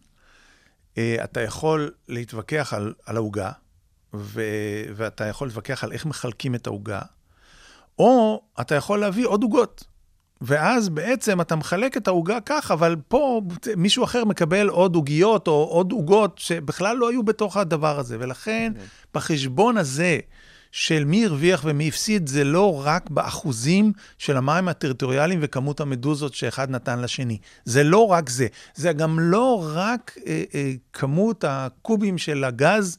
אה, 0.99 1.17
אתה 1.25 1.41
יכול 1.41 1.91
להתווכח 2.09 2.73
על, 2.77 2.95
על 3.07 3.17
העוגה, 3.17 3.51
ו, 4.15 4.43
ואתה 4.97 5.25
יכול 5.27 5.49
להתווכח 5.49 5.85
על 5.85 5.93
איך 5.93 6.07
מחלקים 6.07 6.55
את 6.55 6.67
העוגה, 6.67 7.01
או 7.99 8.43
אתה 8.61 8.75
יכול 8.75 9.01
להביא 9.01 9.27
עוד 9.27 9.43
עוגות. 9.43 9.85
ואז 10.45 10.89
בעצם 10.89 11.41
אתה 11.41 11.57
מחלק 11.57 11.97
את 11.97 12.09
העוגה 12.09 12.39
כך, 12.47 12.71
אבל 12.71 12.97
פה 13.09 13.41
מישהו 13.77 14.05
אחר 14.05 14.25
מקבל 14.25 14.69
עוד 14.69 14.95
עוגיות 14.95 15.49
או 15.49 15.53
עוד 15.53 15.93
עוגות 15.93 16.39
שבכלל 16.39 16.97
לא 16.97 17.11
היו 17.11 17.23
בתוך 17.23 17.57
הדבר 17.57 17.99
הזה. 17.99 18.17
ולכן, 18.21 18.73
בחשבון 19.15 19.77
הזה 19.77 20.19
של 20.73 21.05
מי 21.05 21.27
הרוויח 21.27 21.63
ומי 21.65 21.89
הפסיד, 21.89 22.27
זה 22.27 22.45
לא 22.45 22.87
רק 22.87 23.11
באחוזים 23.11 23.93
של 24.19 24.37
המים 24.37 24.69
הטריטוריאליים 24.69 25.39
וכמות 25.43 25.81
המדוזות 25.81 26.35
שאחד 26.35 26.71
נתן 26.71 27.01
לשני. 27.01 27.39
זה 27.65 27.85
לא 27.85 28.07
רק 28.07 28.29
זה. 28.29 28.47
זה 28.75 28.93
גם 28.93 29.21
לא 29.21 29.71
רק 29.75 30.17
אה, 30.27 30.43
אה, 30.55 30.73
כמות 30.93 31.45
הקובים 31.49 32.19
של 32.19 32.45
הגז. 32.45 32.99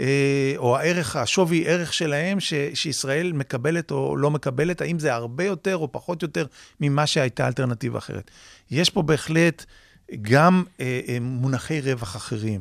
אה, 0.00 0.52
או 0.56 0.76
הערך, 0.76 1.16
השווי 1.16 1.64
ערך 1.66 1.94
שלהם, 1.94 2.40
ש, 2.40 2.54
שישראל 2.74 3.32
מקבלת 3.32 3.90
או 3.90 4.16
לא 4.16 4.30
מקבלת, 4.30 4.80
האם 4.80 4.98
זה 4.98 5.14
הרבה 5.14 5.44
יותר 5.44 5.76
או 5.76 5.92
פחות 5.92 6.22
יותר 6.22 6.46
ממה 6.80 7.06
שהייתה 7.06 7.46
אלטרנטיבה 7.46 7.98
אחרת. 7.98 8.30
יש 8.70 8.90
פה 8.90 9.02
בהחלט 9.02 9.64
גם 10.22 10.64
אה, 10.80 11.00
אה, 11.08 11.18
מונחי 11.20 11.80
רווח 11.80 12.16
אחרים, 12.16 12.60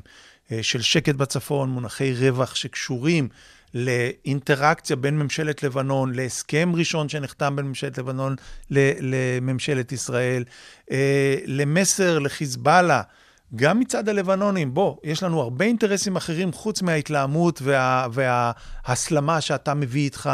של 0.61 0.81
שקט 0.81 1.15
בצפון, 1.15 1.69
מונחי 1.69 2.13
רווח 2.13 2.55
שקשורים 2.55 3.29
לאינטראקציה 3.73 4.95
בין 4.95 5.17
ממשלת 5.17 5.63
לבנון, 5.63 6.13
להסכם 6.15 6.71
ראשון 6.75 7.09
שנחתם 7.09 7.55
בין 7.55 7.65
ממשלת 7.65 7.97
לבנון 7.97 8.35
לממשלת 8.69 9.91
ישראל, 9.91 10.43
למסר 11.45 12.19
לחיזבאללה. 12.19 13.01
גם 13.55 13.79
מצד 13.79 14.09
הלבנונים, 14.09 14.73
בוא, 14.73 14.97
יש 15.03 15.23
לנו 15.23 15.41
הרבה 15.41 15.65
אינטרסים 15.65 16.15
אחרים 16.15 16.51
חוץ 16.53 16.81
מההתלהמות 16.81 17.61
וה, 17.61 18.07
וההסלמה 18.11 19.41
שאתה 19.41 19.73
מביא 19.73 20.01
איתך. 20.01 20.29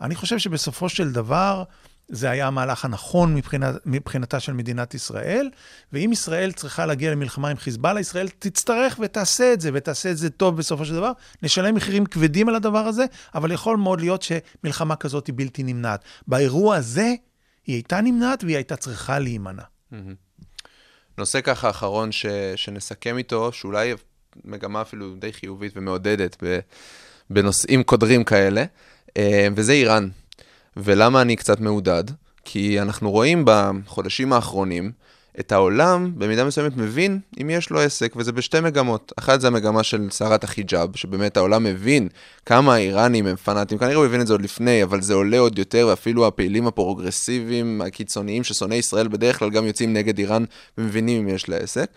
אני 0.00 0.14
חושב 0.14 0.38
שבסופו 0.38 0.88
של 0.88 1.12
דבר, 1.12 1.64
זה 2.08 2.30
היה 2.30 2.46
המהלך 2.46 2.84
הנכון 2.84 3.34
מבחינת, 3.34 3.74
מבחינתה 3.86 4.40
של 4.40 4.52
מדינת 4.52 4.94
ישראל, 4.94 5.50
ואם 5.92 6.10
ישראל 6.12 6.52
צריכה 6.52 6.86
להגיע 6.86 7.12
למלחמה 7.12 7.48
עם 7.48 7.56
חיזבאללה, 7.56 8.00
ישראל 8.00 8.28
תצטרך 8.38 8.98
ותעשה 9.00 9.52
את 9.52 9.60
זה, 9.60 9.70
ותעשה 9.74 10.10
את 10.10 10.16
זה 10.16 10.30
טוב 10.30 10.56
בסופו 10.56 10.84
של 10.84 10.94
דבר. 10.94 11.12
נשלם 11.42 11.74
מחירים 11.74 12.06
כבדים 12.06 12.48
על 12.48 12.54
הדבר 12.54 12.86
הזה, 12.86 13.04
אבל 13.34 13.52
יכול 13.52 13.76
מאוד 13.76 14.00
להיות 14.00 14.22
שמלחמה 14.22 14.96
כזאת 14.96 15.26
היא 15.26 15.34
בלתי 15.36 15.62
נמנעת. 15.62 16.04
באירוע 16.26 16.76
הזה, 16.76 17.14
היא 17.66 17.74
הייתה 17.74 18.00
נמנעת 18.00 18.44
והיא 18.44 18.56
הייתה 18.56 18.76
צריכה 18.76 19.18
להימנע. 19.18 19.62
נושא 21.18 21.40
ככה 21.40 21.70
אחרון 21.70 22.12
ש, 22.12 22.26
שנסכם 22.56 23.18
איתו, 23.18 23.52
שאולי 23.52 23.94
מגמה 24.44 24.82
אפילו 24.82 25.14
די 25.14 25.32
חיובית 25.32 25.72
ומעודדת 25.76 26.42
בנושאים 27.30 27.82
קודרים 27.82 28.24
כאלה, 28.24 28.64
אה, 29.16 29.48
וזה 29.56 29.72
איראן. 29.72 30.08
ולמה 30.76 31.22
אני 31.22 31.36
קצת 31.36 31.60
מעודד? 31.60 32.04
כי 32.44 32.80
אנחנו 32.80 33.10
רואים 33.10 33.44
בחודשים 33.46 34.32
האחרונים 34.32 34.92
את 35.40 35.52
העולם 35.52 36.12
במידה 36.18 36.44
מסוימת 36.44 36.76
מבין 36.76 37.20
אם 37.40 37.50
יש 37.50 37.70
לו 37.70 37.80
עסק, 37.80 38.12
וזה 38.16 38.32
בשתי 38.32 38.60
מגמות. 38.60 39.12
אחת 39.16 39.40
זה 39.40 39.46
המגמה 39.46 39.82
של 39.82 40.08
סערת 40.10 40.44
החיג'אב, 40.44 40.96
שבאמת 40.96 41.36
העולם 41.36 41.64
מבין 41.64 42.08
כמה 42.46 42.74
האיראנים 42.74 43.26
הם 43.26 43.36
פנאטים, 43.36 43.78
כנראה 43.78 43.94
הוא 43.94 44.04
הבין 44.04 44.20
את 44.20 44.26
זה 44.26 44.34
עוד 44.34 44.42
לפני, 44.42 44.82
אבל 44.82 45.02
זה 45.02 45.14
עולה 45.14 45.38
עוד 45.38 45.58
יותר, 45.58 45.86
ואפילו 45.90 46.26
הפעילים 46.26 46.66
הפרוגרסיביים, 46.66 47.80
הקיצוניים, 47.80 48.44
ששונאי 48.44 48.76
ישראל 48.76 49.08
בדרך 49.08 49.38
כלל 49.38 49.50
גם 49.50 49.66
יוצאים 49.66 49.92
נגד 49.92 50.18
איראן 50.18 50.44
ומבינים 50.78 51.22
אם 51.22 51.34
יש 51.34 51.48
לה 51.48 51.56
עסק. 51.56 51.90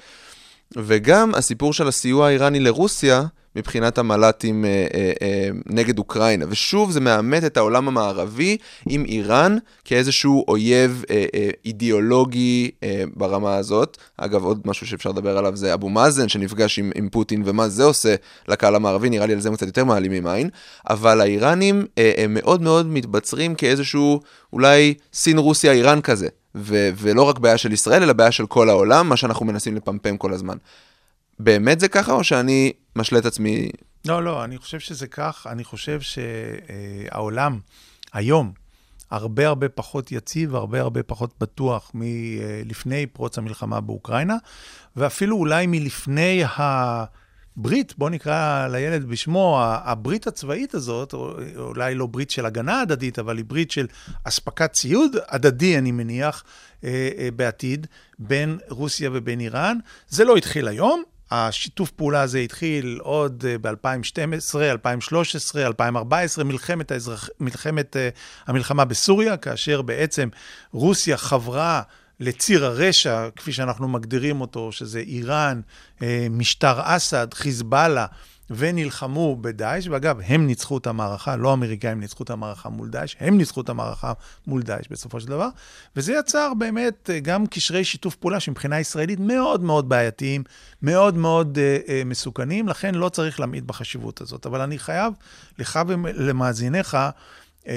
וגם 0.77 1.35
הסיפור 1.35 1.73
של 1.73 1.87
הסיוע 1.87 2.27
האיראני 2.27 2.59
לרוסיה, 2.59 3.23
מבחינת 3.55 3.97
המל"טים 3.97 4.65
אה, 4.65 4.87
אה, 4.93 5.11
אה, 5.21 5.49
נגד 5.65 5.97
אוקראינה. 5.97 6.45
ושוב, 6.49 6.91
זה 6.91 6.99
מאמת 6.99 7.43
את 7.43 7.57
העולם 7.57 7.87
המערבי 7.87 8.57
עם 8.89 9.05
איראן 9.05 9.57
כאיזשהו 9.85 10.45
אויב 10.47 11.03
אה, 11.09 11.25
אה, 11.35 11.49
אידיאולוגי 11.65 12.71
אה, 12.83 13.03
ברמה 13.15 13.55
הזאת. 13.55 13.97
אגב, 14.17 14.43
עוד 14.43 14.61
משהו 14.65 14.87
שאפשר 14.87 15.09
לדבר 15.09 15.37
עליו 15.37 15.55
זה 15.55 15.73
אבו 15.73 15.89
מאזן, 15.89 16.29
שנפגש 16.29 16.79
עם, 16.79 16.91
עם 16.95 17.09
פוטין, 17.09 17.43
ומה 17.45 17.69
זה 17.69 17.83
עושה 17.83 18.15
לקהל 18.47 18.75
המערבי, 18.75 19.09
נראה 19.09 19.25
לי 19.25 19.33
על 19.33 19.39
זה 19.39 19.49
הם 19.49 19.55
קצת 19.55 19.67
יותר 19.67 19.83
מעלימים 19.83 20.27
עין. 20.27 20.49
אבל 20.89 21.21
האיראנים 21.21 21.85
אה, 21.97 22.11
אה, 22.17 22.25
מאוד 22.29 22.61
מאוד 22.61 22.85
מתבצרים 22.85 23.55
כאיזשהו 23.55 24.19
אולי 24.53 24.93
סין 25.13 25.37
רוסיה 25.37 25.71
איראן 25.71 26.01
כזה. 26.01 26.27
ו- 26.57 26.89
ולא 26.97 27.23
רק 27.23 27.39
בעיה 27.39 27.57
של 27.57 27.73
ישראל, 27.73 28.03
אלא 28.03 28.13
בעיה 28.13 28.31
של 28.31 28.45
כל 28.45 28.69
העולם, 28.69 29.09
מה 29.09 29.17
שאנחנו 29.17 29.45
מנסים 29.45 29.75
לפמפם 29.75 30.17
כל 30.17 30.33
הזמן. 30.33 30.57
באמת 31.39 31.79
זה 31.79 31.87
ככה, 31.87 32.11
או 32.11 32.23
שאני 32.23 32.73
משלה 32.95 33.19
את 33.19 33.25
עצמי? 33.25 33.69
לא, 34.05 34.23
לא, 34.23 34.43
אני 34.43 34.57
חושב 34.57 34.79
שזה 34.79 35.07
כך. 35.07 35.47
אני 35.51 35.63
חושב 35.63 35.99
שהעולם 36.01 37.59
היום 38.13 38.51
הרבה 39.11 39.47
הרבה 39.47 39.69
פחות 39.69 40.11
יציב 40.11 40.53
והרבה 40.53 40.81
הרבה 40.81 41.03
פחות 41.03 41.33
בטוח 41.39 41.91
מלפני 41.93 43.05
פרוץ 43.05 43.37
המלחמה 43.37 43.81
באוקראינה, 43.81 44.35
ואפילו 44.95 45.37
אולי 45.37 45.67
מלפני 45.67 46.43
ה... 46.43 47.05
ברית, 47.57 47.93
בוא 47.97 48.09
נקרא 48.09 48.67
לילד 48.67 49.05
בשמו, 49.05 49.59
הברית 49.61 50.27
הצבאית 50.27 50.73
הזאת, 50.73 51.13
אולי 51.57 51.95
לא 51.95 52.05
ברית 52.05 52.31
של 52.31 52.45
הגנה 52.45 52.81
הדדית, 52.81 53.19
אבל 53.19 53.37
היא 53.37 53.45
ברית 53.45 53.71
של 53.71 53.87
אספקת 54.23 54.71
ציוד 54.71 55.15
הדדי, 55.27 55.77
אני 55.77 55.91
מניח, 55.91 56.43
אה, 56.83 57.09
אה, 57.17 57.29
בעתיד, 57.35 57.87
בין 58.19 58.57
רוסיה 58.69 59.09
ובין 59.13 59.39
איראן. 59.39 59.77
זה 60.07 60.25
לא 60.25 60.35
התחיל 60.35 60.67
היום, 60.67 61.03
השיתוף 61.31 61.91
פעולה 61.91 62.21
הזה 62.21 62.39
התחיל 62.39 62.99
עוד 63.01 63.45
ב-2012, 63.61 64.55
2013, 64.61 65.67
2014, 65.67 66.43
מלחמת, 66.43 66.91
האזרח... 66.91 67.29
מלחמת 67.39 67.95
uh, 67.95 67.99
המלחמה 68.47 68.85
בסוריה, 68.85 69.37
כאשר 69.37 69.81
בעצם 69.81 70.29
רוסיה 70.71 71.17
חברה 71.17 71.81
לציר 72.19 72.65
הרשע, 72.65 73.29
כפי 73.35 73.51
שאנחנו 73.51 73.87
מגדירים 73.87 74.41
אותו, 74.41 74.71
שזה 74.71 74.99
איראן, 74.99 75.61
uh, 75.99 76.01
משטר 76.29 76.79
אסד, 76.83 77.33
חיזבאללה. 77.33 78.05
ונלחמו 78.49 79.35
בדאעש, 79.41 79.87
ואגב, 79.87 80.19
הם 80.25 80.47
ניצחו 80.47 80.77
את 80.77 80.87
המערכה, 80.87 81.35
לא 81.35 81.49
האמריקאים 81.49 81.99
ניצחו 81.99 82.23
את 82.23 82.29
המערכה 82.29 82.69
מול 82.69 82.89
דאעש, 82.89 83.15
הם 83.19 83.37
ניצחו 83.37 83.61
את 83.61 83.69
המערכה 83.69 84.13
מול 84.47 84.61
דאעש 84.61 84.85
בסופו 84.89 85.19
של 85.19 85.27
דבר, 85.27 85.47
וזה 85.95 86.13
יצר 86.13 86.53
באמת 86.57 87.09
אה, 87.09 87.19
גם 87.19 87.47
קשרי 87.47 87.83
שיתוף 87.83 88.15
פעולה 88.15 88.39
שמבחינה 88.39 88.79
ישראלית 88.79 89.19
מאוד 89.19 89.63
מאוד 89.63 89.89
בעייתיים, 89.89 90.43
מאוד 90.81 91.17
מאוד 91.17 91.57
uh, 91.57 91.87
uh, 91.87 91.91
מסוכנים, 92.05 92.67
לכן 92.67 92.95
לא 92.95 93.09
צריך 93.09 93.39
להמעיט 93.39 93.63
בחשיבות 93.63 94.21
הזאת. 94.21 94.45
אבל 94.45 94.61
אני 94.61 94.79
חייב 94.79 95.13
לך 95.59 95.79
ולמאזיניך, 95.87 96.97
uh, 97.63 97.65
uh, 97.65 97.67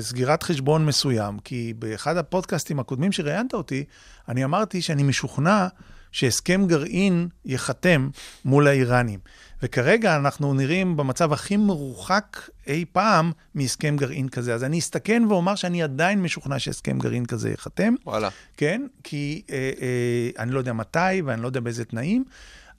סגירת 0.00 0.42
חשבון 0.42 0.86
מסוים, 0.86 1.38
כי 1.38 1.74
באחד 1.78 2.16
הפודקאסטים 2.16 2.80
הקודמים 2.80 3.12
שראיינת 3.12 3.54
אותי, 3.54 3.84
אני 4.28 4.44
אמרתי 4.44 4.82
שאני 4.82 5.02
משוכנע 5.02 5.66
שהסכם 6.12 6.66
גרעין 6.66 7.28
ייחתם 7.44 8.08
מול 8.44 8.68
האיראנים. 8.68 9.18
וכרגע 9.62 10.16
אנחנו 10.16 10.54
נראים 10.54 10.96
במצב 10.96 11.32
הכי 11.32 11.56
מרוחק 11.56 12.48
אי 12.66 12.84
פעם 12.92 13.32
מהסכם 13.54 13.96
גרעין 13.96 14.28
כזה. 14.28 14.54
אז 14.54 14.64
אני 14.64 14.78
אסתכן 14.78 15.22
ואומר 15.28 15.54
שאני 15.54 15.82
עדיין 15.82 16.22
משוכנע 16.22 16.58
שהסכם 16.58 16.98
גרעין 16.98 17.26
כזה 17.26 17.50
ייחתם. 17.50 17.94
וואלה. 18.06 18.28
כן, 18.56 18.86
כי 19.04 19.42
אה, 19.50 19.70
אה, 19.80 20.30
אני 20.42 20.50
לא 20.50 20.58
יודע 20.58 20.72
מתי 20.72 21.22
ואני 21.24 21.42
לא 21.42 21.46
יודע 21.46 21.60
באיזה 21.60 21.84
תנאים. 21.84 22.24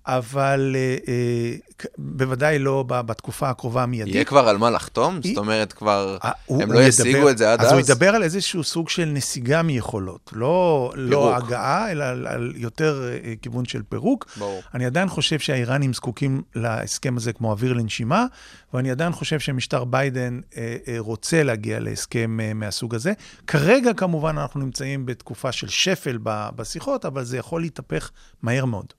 אבל 0.07 0.75
אה, 0.75 0.97
אה, 1.07 1.55
בוודאי 1.97 2.59
לא 2.59 2.83
בתקופה 2.87 3.49
הקרובה 3.49 3.83
המיידית. 3.83 4.15
יהיה 4.15 4.25
כבר 4.25 4.47
על 4.49 4.57
מה 4.57 4.69
לחתום? 4.69 5.19
היא... 5.23 5.33
זאת 5.35 5.37
אומרת, 5.37 5.73
כבר 5.73 6.17
אה, 6.23 6.31
הם 6.49 6.71
לא 6.71 6.79
ישיגו 6.79 7.29
את 7.29 7.37
זה 7.37 7.53
עד 7.53 7.59
אז? 7.59 7.65
אז 7.65 7.71
הוא 7.71 7.79
ידבר 7.79 8.15
על 8.15 8.23
איזשהו 8.23 8.63
סוג 8.63 8.89
של 8.89 9.05
נסיגה 9.05 9.61
מיכולות. 9.61 10.29
לא, 10.35 10.91
לא 10.95 11.35
הגעה, 11.35 11.91
אלא 11.91 12.03
על, 12.03 12.27
על 12.27 12.53
יותר 12.55 13.09
אה, 13.11 13.33
כיוון 13.41 13.65
של 13.65 13.81
פירוק. 13.89 14.25
ברור. 14.37 14.61
אני 14.73 14.85
עדיין 14.85 15.09
חושב 15.09 15.39
שהאיראנים 15.39 15.93
זקוקים 15.93 16.41
להסכם 16.55 17.17
הזה 17.17 17.33
כמו 17.33 17.51
אוויר 17.51 17.73
לנשימה, 17.73 18.25
ואני 18.73 18.91
עדיין 18.91 19.11
חושב 19.11 19.39
שמשטר 19.39 19.83
ביידן 19.83 20.39
אה, 20.57 20.77
אה, 20.87 20.95
רוצה 20.97 21.43
להגיע 21.43 21.79
להסכם 21.79 22.39
אה, 22.41 22.53
מהסוג 22.53 22.95
הזה. 22.95 23.13
כרגע, 23.47 23.93
כמובן, 23.93 24.37
אנחנו 24.37 24.59
נמצאים 24.59 25.05
בתקופה 25.05 25.51
של 25.51 25.67
שפל 25.67 26.17
בשיחות, 26.23 27.05
אבל 27.05 27.23
זה 27.23 27.37
יכול 27.37 27.61
להתהפך 27.61 28.11
מהר 28.41 28.65
מאוד. 28.65 28.98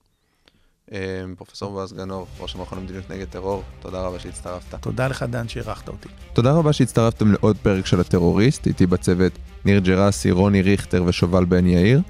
אה, 0.93 0.99
פרופסור 1.37 1.73
בועז 1.73 1.93
גנור, 1.93 2.27
ראש 2.41 2.55
המכון 2.55 2.79
למדיניות 2.79 3.11
נגד 3.11 3.25
טרור, 3.25 3.63
תודה 3.81 4.01
רבה 4.01 4.19
שהצטרפת. 4.19 4.75
תודה 4.81 5.09
לך, 5.09 5.23
דן, 5.23 5.49
שאירחת 5.49 5.89
אותי. 5.89 6.09
תודה 6.33 6.53
רבה 6.53 6.73
שהצטרפתם 6.73 7.33
לעוד 7.33 7.57
פרק 7.57 7.87
של 7.87 8.01
הטרוריסט, 8.01 8.67
איתי 8.67 8.87
בצוות 8.87 9.33
ניר 9.65 9.79
ג'רסי, 9.79 10.31
רוני 10.31 10.63
ריכטר 10.63 11.05
ושובל 11.07 11.45
בן 11.45 11.67
יאיר. 11.67 12.01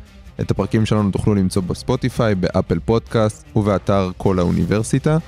את 0.41 0.51
הפרקים 0.51 0.87
שלנו 0.87 1.11
תוכלו 1.11 1.35
למצוא 1.35 1.63
בספוטיפיי, 1.63 2.35
באפל 2.35 2.79
פודקאסט 2.79 3.47
ובאתר 3.57 4.11
קול 4.17 4.39
האוניברסיטה. 4.39 5.19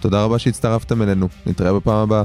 תודה 0.00 0.24
רבה 0.24 0.38
שהצטרפתם 0.38 1.02
אלינו, 1.02 1.28
נתראה 1.46 1.72
בפעם 1.72 1.98
הבאה. 1.98 2.22